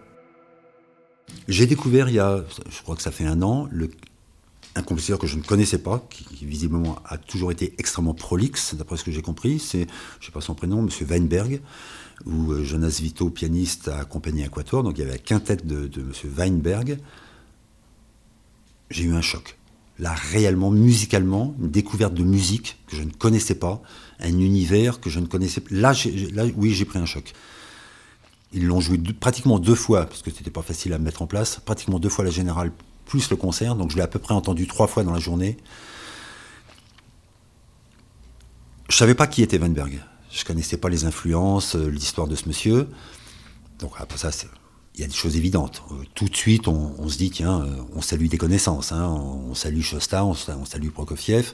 J'ai 1.48 1.68
découvert 1.68 2.10
il 2.10 2.16
y 2.16 2.20
a, 2.20 2.44
je 2.70 2.82
crois 2.82 2.96
que 2.96 3.02
ça 3.02 3.12
fait 3.12 3.26
un 3.26 3.42
an, 3.42 3.68
le, 3.72 3.90
un 4.76 4.82
compositeur 4.82 5.20
que 5.20 5.28
je 5.28 5.38
ne 5.38 5.44
connaissais 5.44 5.78
pas, 5.78 6.06
qui, 6.10 6.46
visiblement 6.46 7.00
a 7.06 7.18
toujours 7.18 7.52
été 7.52 7.74
extrêmement 7.78 8.14
prolixe, 8.14 8.76
d'après 8.76 8.98
ce 8.98 9.04
que 9.04 9.12
j'ai 9.12 9.22
compris. 9.22 9.60
C'est, 9.60 9.80
je 9.80 9.84
ne 9.84 10.26
sais 10.26 10.32
pas 10.32 10.42
son 10.42 10.54
prénom, 10.54 10.82
Monsieur 10.82 11.06
Weinberg, 11.06 11.62
où 12.26 12.52
euh, 12.52 12.64
Jonas 12.64 13.00
Vito, 13.02 13.30
pianiste, 13.30 13.88
a 13.88 14.00
accompagné 14.00 14.44
Aquator. 14.44 14.84
Donc 14.84 14.98
il 14.98 15.02
y 15.02 15.04
avait 15.04 15.14
la 15.14 15.18
quintette 15.18 15.66
de, 15.66 15.88
de 15.88 16.02
Monsieur 16.02 16.30
Weinberg. 16.30 17.00
J'ai 18.90 19.06
eu 19.06 19.14
un 19.14 19.22
choc 19.22 19.58
là 20.00 20.14
réellement 20.14 20.72
musicalement 20.72 21.56
une 21.62 21.70
découverte 21.70 22.14
de 22.14 22.24
musique 22.24 22.78
que 22.88 22.96
je 22.96 23.04
ne 23.04 23.12
connaissais 23.12 23.56
pas, 23.56 23.82
un 24.20 24.40
univers 24.40 25.00
que 25.00 25.10
je 25.10 25.20
ne 25.20 25.26
connaissais 25.26 25.62
pas. 25.62 25.70
Là, 25.72 25.94
là 26.34 26.46
oui, 26.58 26.74
j'ai 26.74 26.86
pris 26.86 27.00
un 27.00 27.06
choc. 27.06 27.34
Ils 28.54 28.66
l'ont 28.66 28.80
joué 28.80 28.98
pratiquement 28.98 29.60
deux 29.60 29.76
fois, 29.76 30.06
parce 30.06 30.22
que 30.22 30.32
c'était 30.32 30.52
pas 30.52 30.62
facile 30.62 30.94
à 30.94 30.98
mettre 30.98 31.22
en 31.22 31.28
place, 31.28 31.60
pratiquement 31.66 32.00
deux 32.00 32.10
fois 32.10 32.24
la 32.24 32.32
générale 32.32 32.72
plus 33.06 33.30
le 33.30 33.36
concert, 33.36 33.76
donc 33.76 33.92
je 33.92 33.96
l'ai 33.96 34.02
à 34.02 34.08
peu 34.08 34.20
près 34.20 34.34
entendu 34.34 34.68
trois 34.68 34.88
fois 34.88 35.04
dans 35.04 35.14
la 35.14 35.20
journée. 35.20 35.58
Je 38.90 38.96
savais 38.96 39.16
pas 39.16 39.28
qui 39.28 39.42
était 39.42 39.58
Weinberg. 39.58 40.02
Je 40.32 40.44
connaissais 40.44 40.78
pas 40.78 40.90
les 40.90 41.06
influences, 41.06 41.76
euh, 41.76 41.88
l'histoire 41.88 42.28
de 42.28 42.36
ce 42.36 42.48
monsieur. 42.48 42.88
Donc 43.80 43.94
après 43.98 44.18
ça, 44.18 44.32
c'est 44.32 44.48
il 44.96 45.02
y 45.02 45.04
a 45.04 45.08
des 45.08 45.14
choses 45.14 45.36
évidentes. 45.36 45.84
Euh, 45.92 46.04
tout 46.14 46.30
de 46.30 46.36
suite, 46.36 46.68
on, 46.68 47.10
se 47.10 47.18
dit, 47.18 47.30
tiens, 47.30 47.62
euh, 47.62 47.84
on 47.94 48.02
salue 48.02 48.28
des 48.28 48.38
connaissances. 48.38 48.92
Hein. 48.92 49.08
on, 49.10 49.54
salue 49.54 49.82
Shosta, 49.82 50.24
on, 50.24 50.34
salue 50.34 50.90
Prokofiev. 50.90 51.54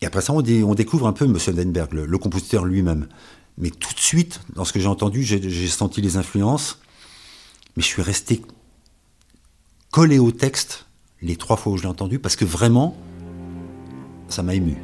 Et 0.00 0.06
après 0.06 0.22
ça, 0.22 0.32
on, 0.32 0.40
découvre 0.40 1.06
un 1.06 1.12
peu 1.12 1.26
M. 1.26 1.36
Weinberg, 1.54 1.92
le, 1.92 2.18
compositeur 2.18 2.64
lui-même. 2.64 3.08
Mais 3.58 3.70
tout 3.70 3.92
de 3.92 4.00
suite, 4.00 4.40
dans 4.54 4.64
ce 4.64 4.72
que 4.72 4.80
j'ai 4.80 4.86
entendu, 4.86 5.22
j'ai 5.22 5.68
senti 5.68 6.00
les 6.00 6.16
influences. 6.16 6.80
Mais 7.76 7.82
je 7.82 7.88
suis 7.88 8.02
resté 8.02 8.42
collé 9.92 10.18
au 10.18 10.32
texte 10.32 10.86
les 11.20 11.36
trois 11.36 11.56
fois 11.56 11.72
où 11.72 11.76
je 11.76 11.82
l'ai 11.82 11.88
entendu, 11.88 12.18
parce 12.18 12.34
que 12.34 12.44
vraiment, 12.44 12.96
ça 14.28 14.42
m'a 14.42 14.54
ému. 14.54 14.76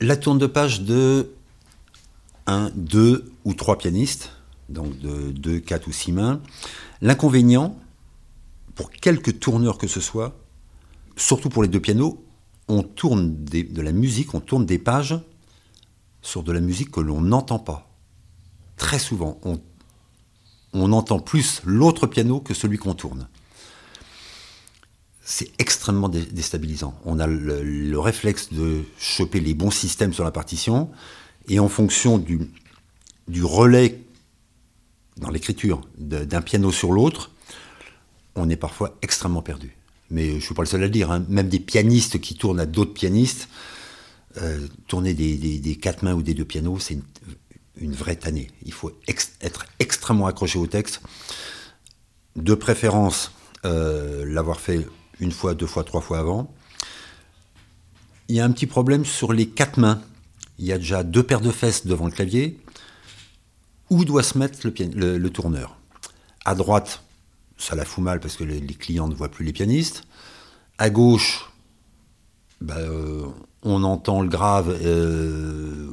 La 0.00 0.16
tourne 0.16 0.38
de 0.38 0.46
page 0.46 0.82
de 0.82 1.32
un, 2.46 2.70
deux 2.74 3.32
ou 3.44 3.54
trois 3.54 3.78
pianistes, 3.78 4.30
donc 4.68 4.98
de 4.98 5.32
deux, 5.32 5.58
quatre 5.58 5.88
ou 5.88 5.92
six 5.92 6.12
mains. 6.12 6.42
L'inconvénient, 7.00 7.78
pour 8.74 8.90
quelques 8.90 9.40
tourneurs 9.40 9.78
que 9.78 9.86
ce 9.86 10.00
soit, 10.00 10.38
surtout 11.16 11.48
pour 11.48 11.62
les 11.62 11.68
deux 11.68 11.80
pianos, 11.80 12.22
on 12.68 12.82
tourne 12.82 13.44
de 13.44 13.80
la 13.80 13.92
musique, 13.92 14.34
on 14.34 14.40
tourne 14.40 14.66
des 14.66 14.78
pages 14.78 15.18
sur 16.20 16.42
de 16.42 16.52
la 16.52 16.60
musique 16.60 16.90
que 16.90 17.00
l'on 17.00 17.22
n'entend 17.22 17.58
pas. 17.58 17.88
Très 18.76 18.98
souvent, 18.98 19.40
on, 19.44 19.60
on 20.74 20.92
entend 20.92 21.20
plus 21.20 21.62
l'autre 21.64 22.06
piano 22.06 22.40
que 22.40 22.52
celui 22.52 22.76
qu'on 22.76 22.94
tourne. 22.94 23.28
C'est 25.28 25.50
extrêmement 25.58 26.08
déstabilisant. 26.08 26.96
On 27.04 27.18
a 27.18 27.26
le, 27.26 27.98
réflexe 27.98 28.52
de 28.52 28.84
choper 28.96 29.40
les 29.40 29.54
bons 29.54 29.72
systèmes 29.72 30.12
sur 30.12 30.22
la 30.22 30.30
partition, 30.30 30.88
et 31.48 31.58
en 31.58 31.68
fonction 31.68 32.16
du, 32.16 32.48
du 33.26 33.42
relais 33.42 33.98
dans 35.16 35.30
l'écriture 35.30 35.80
d'un 35.98 36.42
piano 36.42 36.70
sur 36.70 36.92
l'autre, 36.92 37.32
on 38.36 38.48
est 38.48 38.56
parfois 38.56 38.96
extrêmement 39.02 39.42
perdu. 39.42 39.76
Mais 40.10 40.30
je 40.30 40.34
ne 40.36 40.40
suis 40.40 40.54
pas 40.54 40.62
le 40.62 40.68
seul 40.68 40.82
à 40.82 40.86
le 40.86 40.90
dire, 40.90 41.10
hein. 41.10 41.26
même 41.28 41.48
des 41.48 41.58
pianistes 41.58 42.20
qui 42.20 42.36
tournent 42.36 42.60
à 42.60 42.66
d'autres 42.66 42.94
pianistes, 42.94 43.48
euh, 44.36 44.68
tourner 44.86 45.12
des, 45.12 45.76
quatre 45.82 46.04
mains 46.04 46.14
ou 46.14 46.22
des 46.22 46.34
deux 46.34 46.44
pianos, 46.44 46.78
c'est 46.78 47.00
une, 47.80 47.94
vraie 47.94 48.14
tannée. 48.14 48.48
Il 48.64 48.72
faut 48.72 48.92
être 49.40 49.66
extrêmement 49.80 50.28
accroché 50.28 50.60
au 50.60 50.68
texte. 50.68 51.00
De 52.36 52.54
préférence, 52.54 53.32
euh, 53.64 54.24
l'avoir 54.24 54.60
fait 54.60 54.86
une 55.20 55.32
fois, 55.32 55.54
deux 55.54 55.66
fois, 55.66 55.84
trois 55.84 56.00
fois 56.00 56.18
avant. 56.18 56.52
Il 58.28 58.36
y 58.36 58.40
a 58.40 58.44
un 58.44 58.50
petit 58.50 58.66
problème 58.66 59.04
sur 59.04 59.32
les 59.32 59.46
quatre 59.46 59.78
mains. 59.78 60.02
Il 60.58 60.64
y 60.64 60.72
a 60.72 60.78
déjà 60.78 61.02
deux 61.02 61.22
paires 61.22 61.40
de 61.40 61.50
fesses 61.50 61.86
devant 61.86 62.06
le 62.06 62.10
clavier. 62.10 62.58
Où 63.90 64.04
doit 64.04 64.22
se 64.22 64.36
mettre 64.36 64.58
le, 64.64 65.28
tourneur? 65.28 65.76
À 66.44 66.54
droite, 66.54 67.02
ça 67.56 67.76
la 67.76 67.84
fout 67.84 68.02
mal 68.02 68.20
parce 68.20 68.36
que 68.36 68.44
les, 68.44 68.60
clients 68.60 69.08
ne 69.08 69.14
voient 69.14 69.30
plus 69.30 69.44
les 69.44 69.52
pianistes. 69.52 70.04
À 70.78 70.90
gauche, 70.90 71.50
bah, 72.60 72.76
euh, 72.78 73.26
on 73.62 73.84
entend 73.84 74.22
le 74.22 74.28
grave 74.28 74.76
euh, 74.82 75.88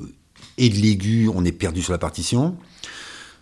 et 0.57 0.69
de 0.69 0.75
l'aigu, 0.75 1.29
on 1.33 1.45
est 1.45 1.51
perdu 1.51 1.81
sur 1.81 1.91
la 1.91 1.99
partition. 1.99 2.57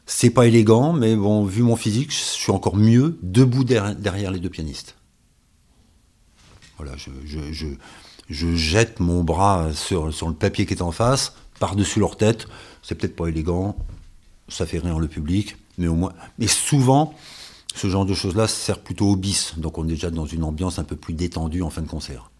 C'est 0.06 0.30
pas 0.30 0.48
élégant, 0.48 0.92
mais 0.92 1.16
bon, 1.16 1.46
vu 1.46 1.62
mon 1.62 1.76
physique, 1.76 2.12
je 2.12 2.18
suis 2.18 2.52
encore 2.52 2.76
mieux 2.76 3.18
debout 3.22 3.64
derrière, 3.64 4.32
les 4.32 4.40
deux 4.40 4.50
pianistes. 4.50 4.96
Je, 8.30 8.56
jette 8.56 9.00
mon 9.00 9.24
bras 9.24 9.74
sur, 9.74 10.08
le 10.08 10.34
papier 10.34 10.66
qui 10.66 10.74
est 10.74 10.82
en 10.82 10.92
face, 10.92 11.34
par-dessus 11.60 12.00
leur 12.00 12.18
tête. 12.18 12.48
C'est 12.82 12.96
peut-être 12.96 13.16
pas 13.16 13.28
élégant, 13.28 13.76
ça 14.48 14.66
fait 14.66 14.80
rire 14.80 15.00
le 15.00 15.08
public, 15.08 15.58
mais 15.78 15.88
au 15.88 15.96
moins. 15.96 16.14
Mais 16.40 16.48
souvent, 16.48 17.14
ce 17.76 17.88
genre 17.88 18.06
de 18.06 18.14
choses-là 18.14 18.48
sert 18.48 18.80
plutôt 18.80 19.08
au 19.08 19.16
bis, 19.16 19.54
donc 19.58 19.78
on 19.78 19.86
est 19.86 19.92
déjà 19.92 20.10
dans 20.10 20.26
une 20.26 20.44
ambiance 20.44 20.80
un 20.80 20.84
peu 20.84 20.96
plus 20.96 21.14
détendue 21.14 21.62
en 21.62 21.70
fin 21.70 21.82
de 21.82 21.88
concert. 21.88 22.31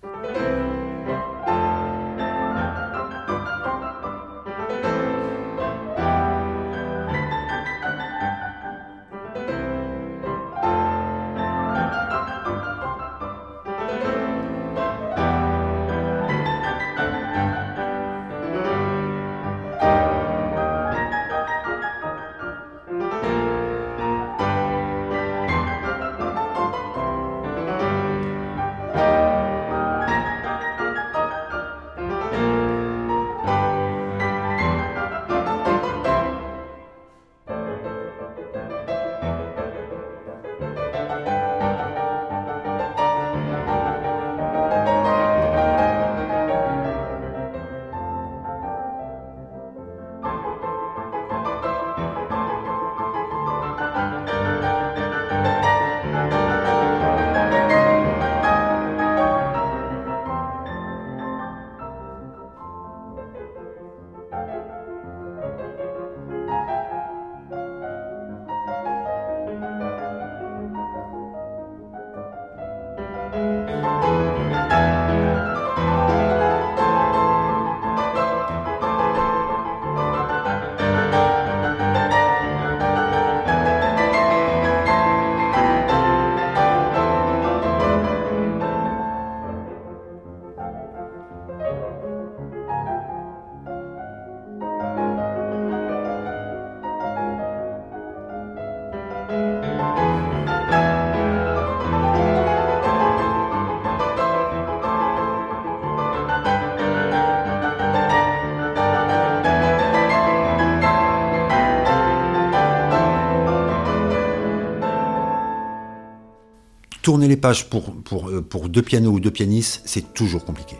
Tourner 117.12 117.28
les 117.28 117.36
pages 117.36 117.68
euh, 117.74 118.42
pour 118.42 118.70
deux 118.70 118.82
pianos 118.82 119.12
ou 119.12 119.20
deux 119.20 119.32
pianistes, 119.32 119.82
c'est 119.84 120.14
toujours 120.14 120.46
compliqué. 120.46 120.78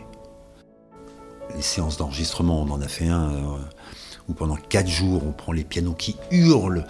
Les 1.54 1.60
séances 1.60 1.98
d'enregistrement, 1.98 2.62
on 2.62 2.70
en 2.70 2.80
a 2.80 2.88
fait 2.88 3.06
un 3.06 3.32
euh, 3.32 3.56
où 4.28 4.32
pendant 4.32 4.56
quatre 4.56 4.88
jours, 4.88 5.22
on 5.26 5.32
prend 5.32 5.52
les 5.52 5.62
pianos 5.62 5.92
qui 5.92 6.16
hurlent. 6.30 6.86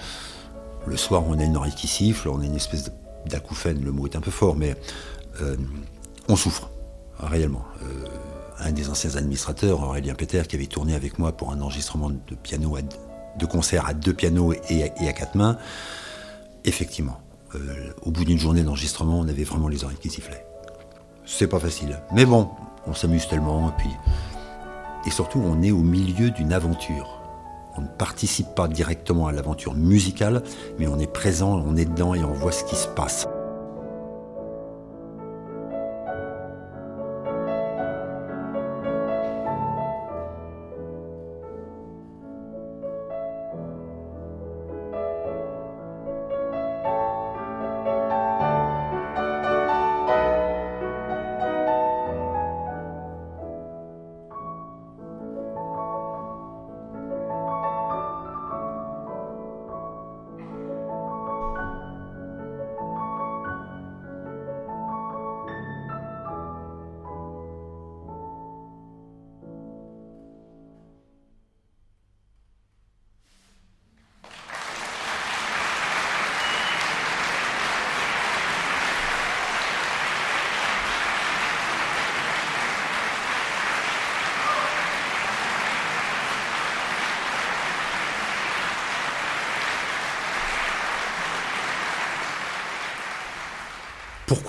Le 0.87 0.97
soir, 0.97 1.25
on 1.27 1.41
a 1.41 1.43
une 1.43 1.57
oreille 1.57 1.75
qui 1.75 1.89
siffle, 1.89 2.29
on 2.29 2.41
a 2.41 2.45
une 2.45 2.55
espèce 2.55 2.93
d'acouphène, 3.27 3.83
le 3.83 3.91
mot 3.91 4.07
est 4.07 4.15
un 4.15 4.21
peu 4.21 4.31
fort, 4.31 4.55
mais 4.55 4.77
euh, 5.41 5.57
on 6.29 6.37
souffre, 6.37 6.71
réellement. 7.19 7.65
un 8.61 8.71
des 8.71 8.91
anciens 8.91 9.17
administrateurs, 9.17 9.83
Aurélien 9.83 10.15
Peter, 10.15 10.43
qui 10.49 10.55
avait 10.55 10.67
tourné 10.67 10.95
avec 10.95 11.19
moi 11.19 11.33
pour 11.33 11.51
un 11.51 11.61
enregistrement 11.61 12.11
de 12.11 12.35
piano, 12.41 12.79
de 13.41 13.47
concert 13.47 13.89
à 13.89 13.93
deux 13.93 14.15
pianos 14.15 14.55
et 14.71 14.85
à 14.85 15.13
quatre 15.13 15.35
mains, 15.35 15.59
effectivement, 16.65 17.19
euh, 17.55 17.93
au 18.03 18.11
bout 18.11 18.25
d'une 18.25 18.39
journée 18.39 18.63
d'enregistrement, 18.63 19.19
on 19.19 19.29
avait 19.29 19.45
vraiment 19.45 19.69
les 19.69 19.85
oreilles 19.85 19.99
qui 19.99 20.11
sifflaient. 20.11 20.47
C'est 21.25 21.47
pas 21.47 21.59
facile. 21.59 22.01
Mais 22.13 22.25
bon, 22.25 22.51
on 22.87 22.95
s'amuse 22.95 23.29
tellement. 23.29 23.69
Et, 23.69 23.73
puis... 23.79 23.91
et 25.07 25.11
surtout, 25.11 25.41
on 25.45 25.63
est 25.63 25.71
au 25.71 25.83
milieu 25.83 26.31
d'une 26.31 26.53
aventure. 26.53 27.21
On 27.77 27.83
ne 27.83 27.89
participe 27.89 28.55
pas 28.55 28.69
directement 28.69 29.29
à 29.29 29.33
l'aventure 29.33 29.75
musicale, 29.75 30.43
mais 30.79 30.87
on 30.87 30.99
est 30.99 31.11
présent, 31.11 31.63
on 31.67 31.77
est 31.77 31.87
dedans 31.87 32.15
et 32.15 32.23
on 32.23 32.33
voit 32.33 32.53
ce 32.53 32.65
qui 32.65 32.77
se 32.77 32.89
passe. 32.89 33.27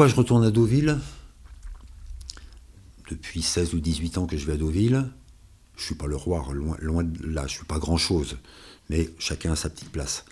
Pourquoi 0.03 0.15
je 0.15 0.19
retourne 0.19 0.43
à 0.43 0.51
Deauville? 0.51 0.99
Depuis 3.09 3.41
16 3.41 3.73
ou 3.73 3.79
18 3.79 4.17
ans 4.17 4.25
que 4.27 4.35
je 4.35 4.45
vais 4.45 4.51
à 4.51 4.57
Deauville. 4.57 5.07
Je 5.77 5.85
suis 5.85 5.95
pas 5.95 6.07
le 6.07 6.17
roi, 6.17 6.45
loin, 6.51 7.03
de 7.05 7.25
là, 7.25 7.47
je 7.47 7.53
suis 7.53 7.65
pas 7.65 7.79
grand-chose. 7.79 8.35
Mais 8.89 9.09
chacun 9.17 9.53
a 9.53 9.55
sa 9.55 9.69
petite 9.69 9.93
place. 9.93 10.25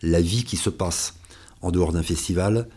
La 0.00 0.22
vie 0.22 0.44
qui 0.44 0.56
se 0.56 0.70
passe 0.70 1.16
en 1.60 1.70
dehors 1.70 1.92
d'un 1.92 2.02
festival 2.02 2.70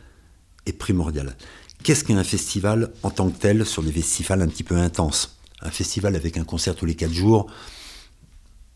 est 0.65 0.73
primordiale. 0.73 1.37
Qu'est-ce 1.83 2.03
qu'un 2.03 2.21
festival 2.25 2.91
en 3.01 3.09
tant 3.09 3.29
que 3.29 3.39
tel 3.39 3.65
sur 3.65 3.81
des 3.81 3.93
festivals 3.93 4.41
un 4.41 4.49
petit 4.49 4.65
peu 4.65 4.75
intenses? 4.75 5.37
Un 5.61 5.71
festival 5.71 6.17
avec 6.17 6.35
un 6.35 6.43
concert 6.43 6.75
tous 6.75 6.85
les 6.85 6.95
4 6.95 7.13
jours, 7.13 7.49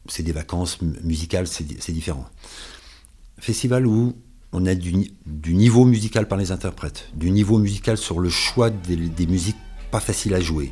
c'est 0.07 0.23
des 0.23 0.31
vacances 0.31 0.79
musicales, 0.81 1.47
c'est 1.47 1.91
différent. 1.91 2.29
Festival 3.37 3.85
où 3.85 4.15
on 4.55 4.65
a 4.65 4.73
du, 4.73 4.93
niveau 5.53 5.83
musical 5.83 6.29
par 6.29 6.37
les 6.37 6.53
interprètes, 6.53 7.09
du 7.13 7.29
niveau 7.29 7.57
musical 7.57 7.97
sur 7.97 8.19
le 8.19 8.29
choix 8.29 8.69
des, 8.69 9.27
musiques 9.27 9.57
pas 9.91 9.99
faciles 9.99 10.33
à 10.33 10.39
jouer, 10.39 10.71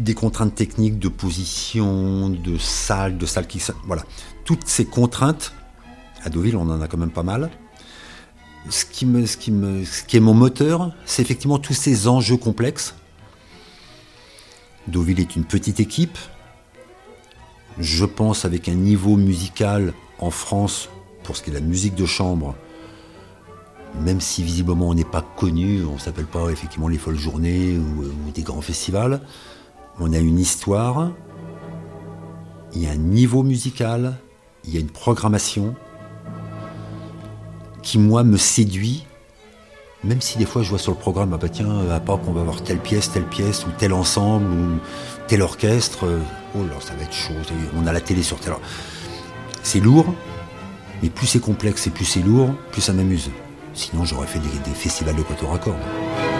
des 0.00 0.14
contraintes 0.14 0.54
techniques 0.54 0.98
de 0.98 1.08
position, 1.08 2.30
de 2.30 2.58
salle, 2.58 3.18
de 3.18 3.24
salle 3.24 3.46
qui... 3.46 3.62
Voilà. 3.84 4.02
Toutes 4.44 4.66
ces 4.66 4.84
contraintes, 4.84 5.52
à 6.24 6.28
Deauville 6.28 6.56
on 6.56 6.68
en 6.68 6.80
a 6.82 6.88
quand 6.88 6.98
même 6.98 7.12
pas 7.12 7.22
mal, 7.22 7.50
ce 8.68 8.84
qui, 8.84 9.06
ce 9.26 9.36
qui 9.36 10.16
est 10.16 10.20
mon 10.20 10.34
moteur, 10.34 10.92
c'est 11.06 11.22
effectivement 11.22 11.58
tous 11.58 11.74
ces 11.74 12.08
enjeux 12.08 12.36
complexes. 12.36 12.96
Deauville 14.88 15.20
est 15.20 15.36
une 15.36 15.44
petite 15.44 15.78
équipe, 15.78 16.18
je 17.78 18.04
pense 18.04 18.44
avec 18.44 18.68
un 18.68 18.74
niveau 18.74 19.16
musical 19.16 19.94
en 20.18 20.30
France 20.30 20.88
pour 21.24 21.36
ce 21.36 21.42
qui 21.42 21.50
est 21.50 21.52
de 21.52 21.58
la 21.58 21.64
musique 21.64 21.96
de 21.96 22.06
chambre, 22.06 22.54
même 24.00 24.20
si 24.20 24.42
visiblement 24.42 24.88
on 24.88 24.94
n'est 24.94 25.04
pas 25.04 25.22
connu, 25.22 25.84
on 25.84 25.94
ne 25.94 25.98
s'appelle 25.98 26.26
pas 26.26 26.50
effectivement 26.50 26.88
les 26.88 26.98
folles 26.98 27.18
journées 27.18 27.76
ou, 27.76 28.04
ou, 28.04 28.30
des 28.32 28.42
grands 28.42 28.60
festivals, 28.60 29.20
on 29.98 30.12
a 30.12 30.18
une 30.18 30.38
histoire, 30.38 31.10
il 32.74 32.82
y 32.82 32.86
a 32.86 32.90
un 32.90 32.96
niveau 32.96 33.42
musical, 33.42 34.16
il 34.64 34.74
y 34.74 34.76
a 34.76 34.80
une 34.80 34.90
programmation 34.90 35.74
qui 37.82 37.98
moi 37.98 38.24
me 38.24 38.36
séduit, 38.36 39.06
même 40.02 40.20
si 40.20 40.38
des 40.38 40.46
fois 40.46 40.62
je 40.62 40.70
vois 40.70 40.78
sur 40.78 40.92
le 40.92 40.98
programme, 40.98 41.32
ah 41.32 41.38
bah 41.38 41.48
tiens, 41.48 41.88
à 41.90 42.00
Pâques 42.00 42.26
on 42.26 42.32
va 42.32 42.40
avoir 42.40 42.62
telle 42.62 42.78
pièce, 42.78 43.10
telle 43.12 43.26
pièce, 43.26 43.66
ou 43.66 43.70
tel 43.78 43.92
ensemble, 43.92 44.46
ou 44.46 44.78
tel 45.28 45.42
orchestre, 45.42 46.06
oh 46.56 46.58
là 46.58 46.74
ça 46.80 46.94
va 46.94 47.04
être 47.04 47.12
chaud, 47.12 47.34
on 47.76 47.86
a 47.86 47.92
la 47.92 48.00
télé 48.00 48.22
sur 48.22 48.38
tel... 48.40 48.54
C'est 49.62 49.80
lourd, 49.80 50.12
mais 51.04 51.10
plus 51.10 51.26
c'est 51.26 51.38
complexe 51.40 51.86
et 51.86 51.90
plus 51.90 52.06
c'est 52.06 52.22
lourd, 52.22 52.54
plus 52.72 52.80
ça 52.80 52.94
m'amuse. 52.94 53.30
Sinon 53.74 54.06
j'aurais 54.06 54.26
fait 54.26 54.38
des, 54.38 54.70
festivals 54.74 55.14
de 55.14 55.22
quatuor 55.22 55.52
à. 55.52 56.33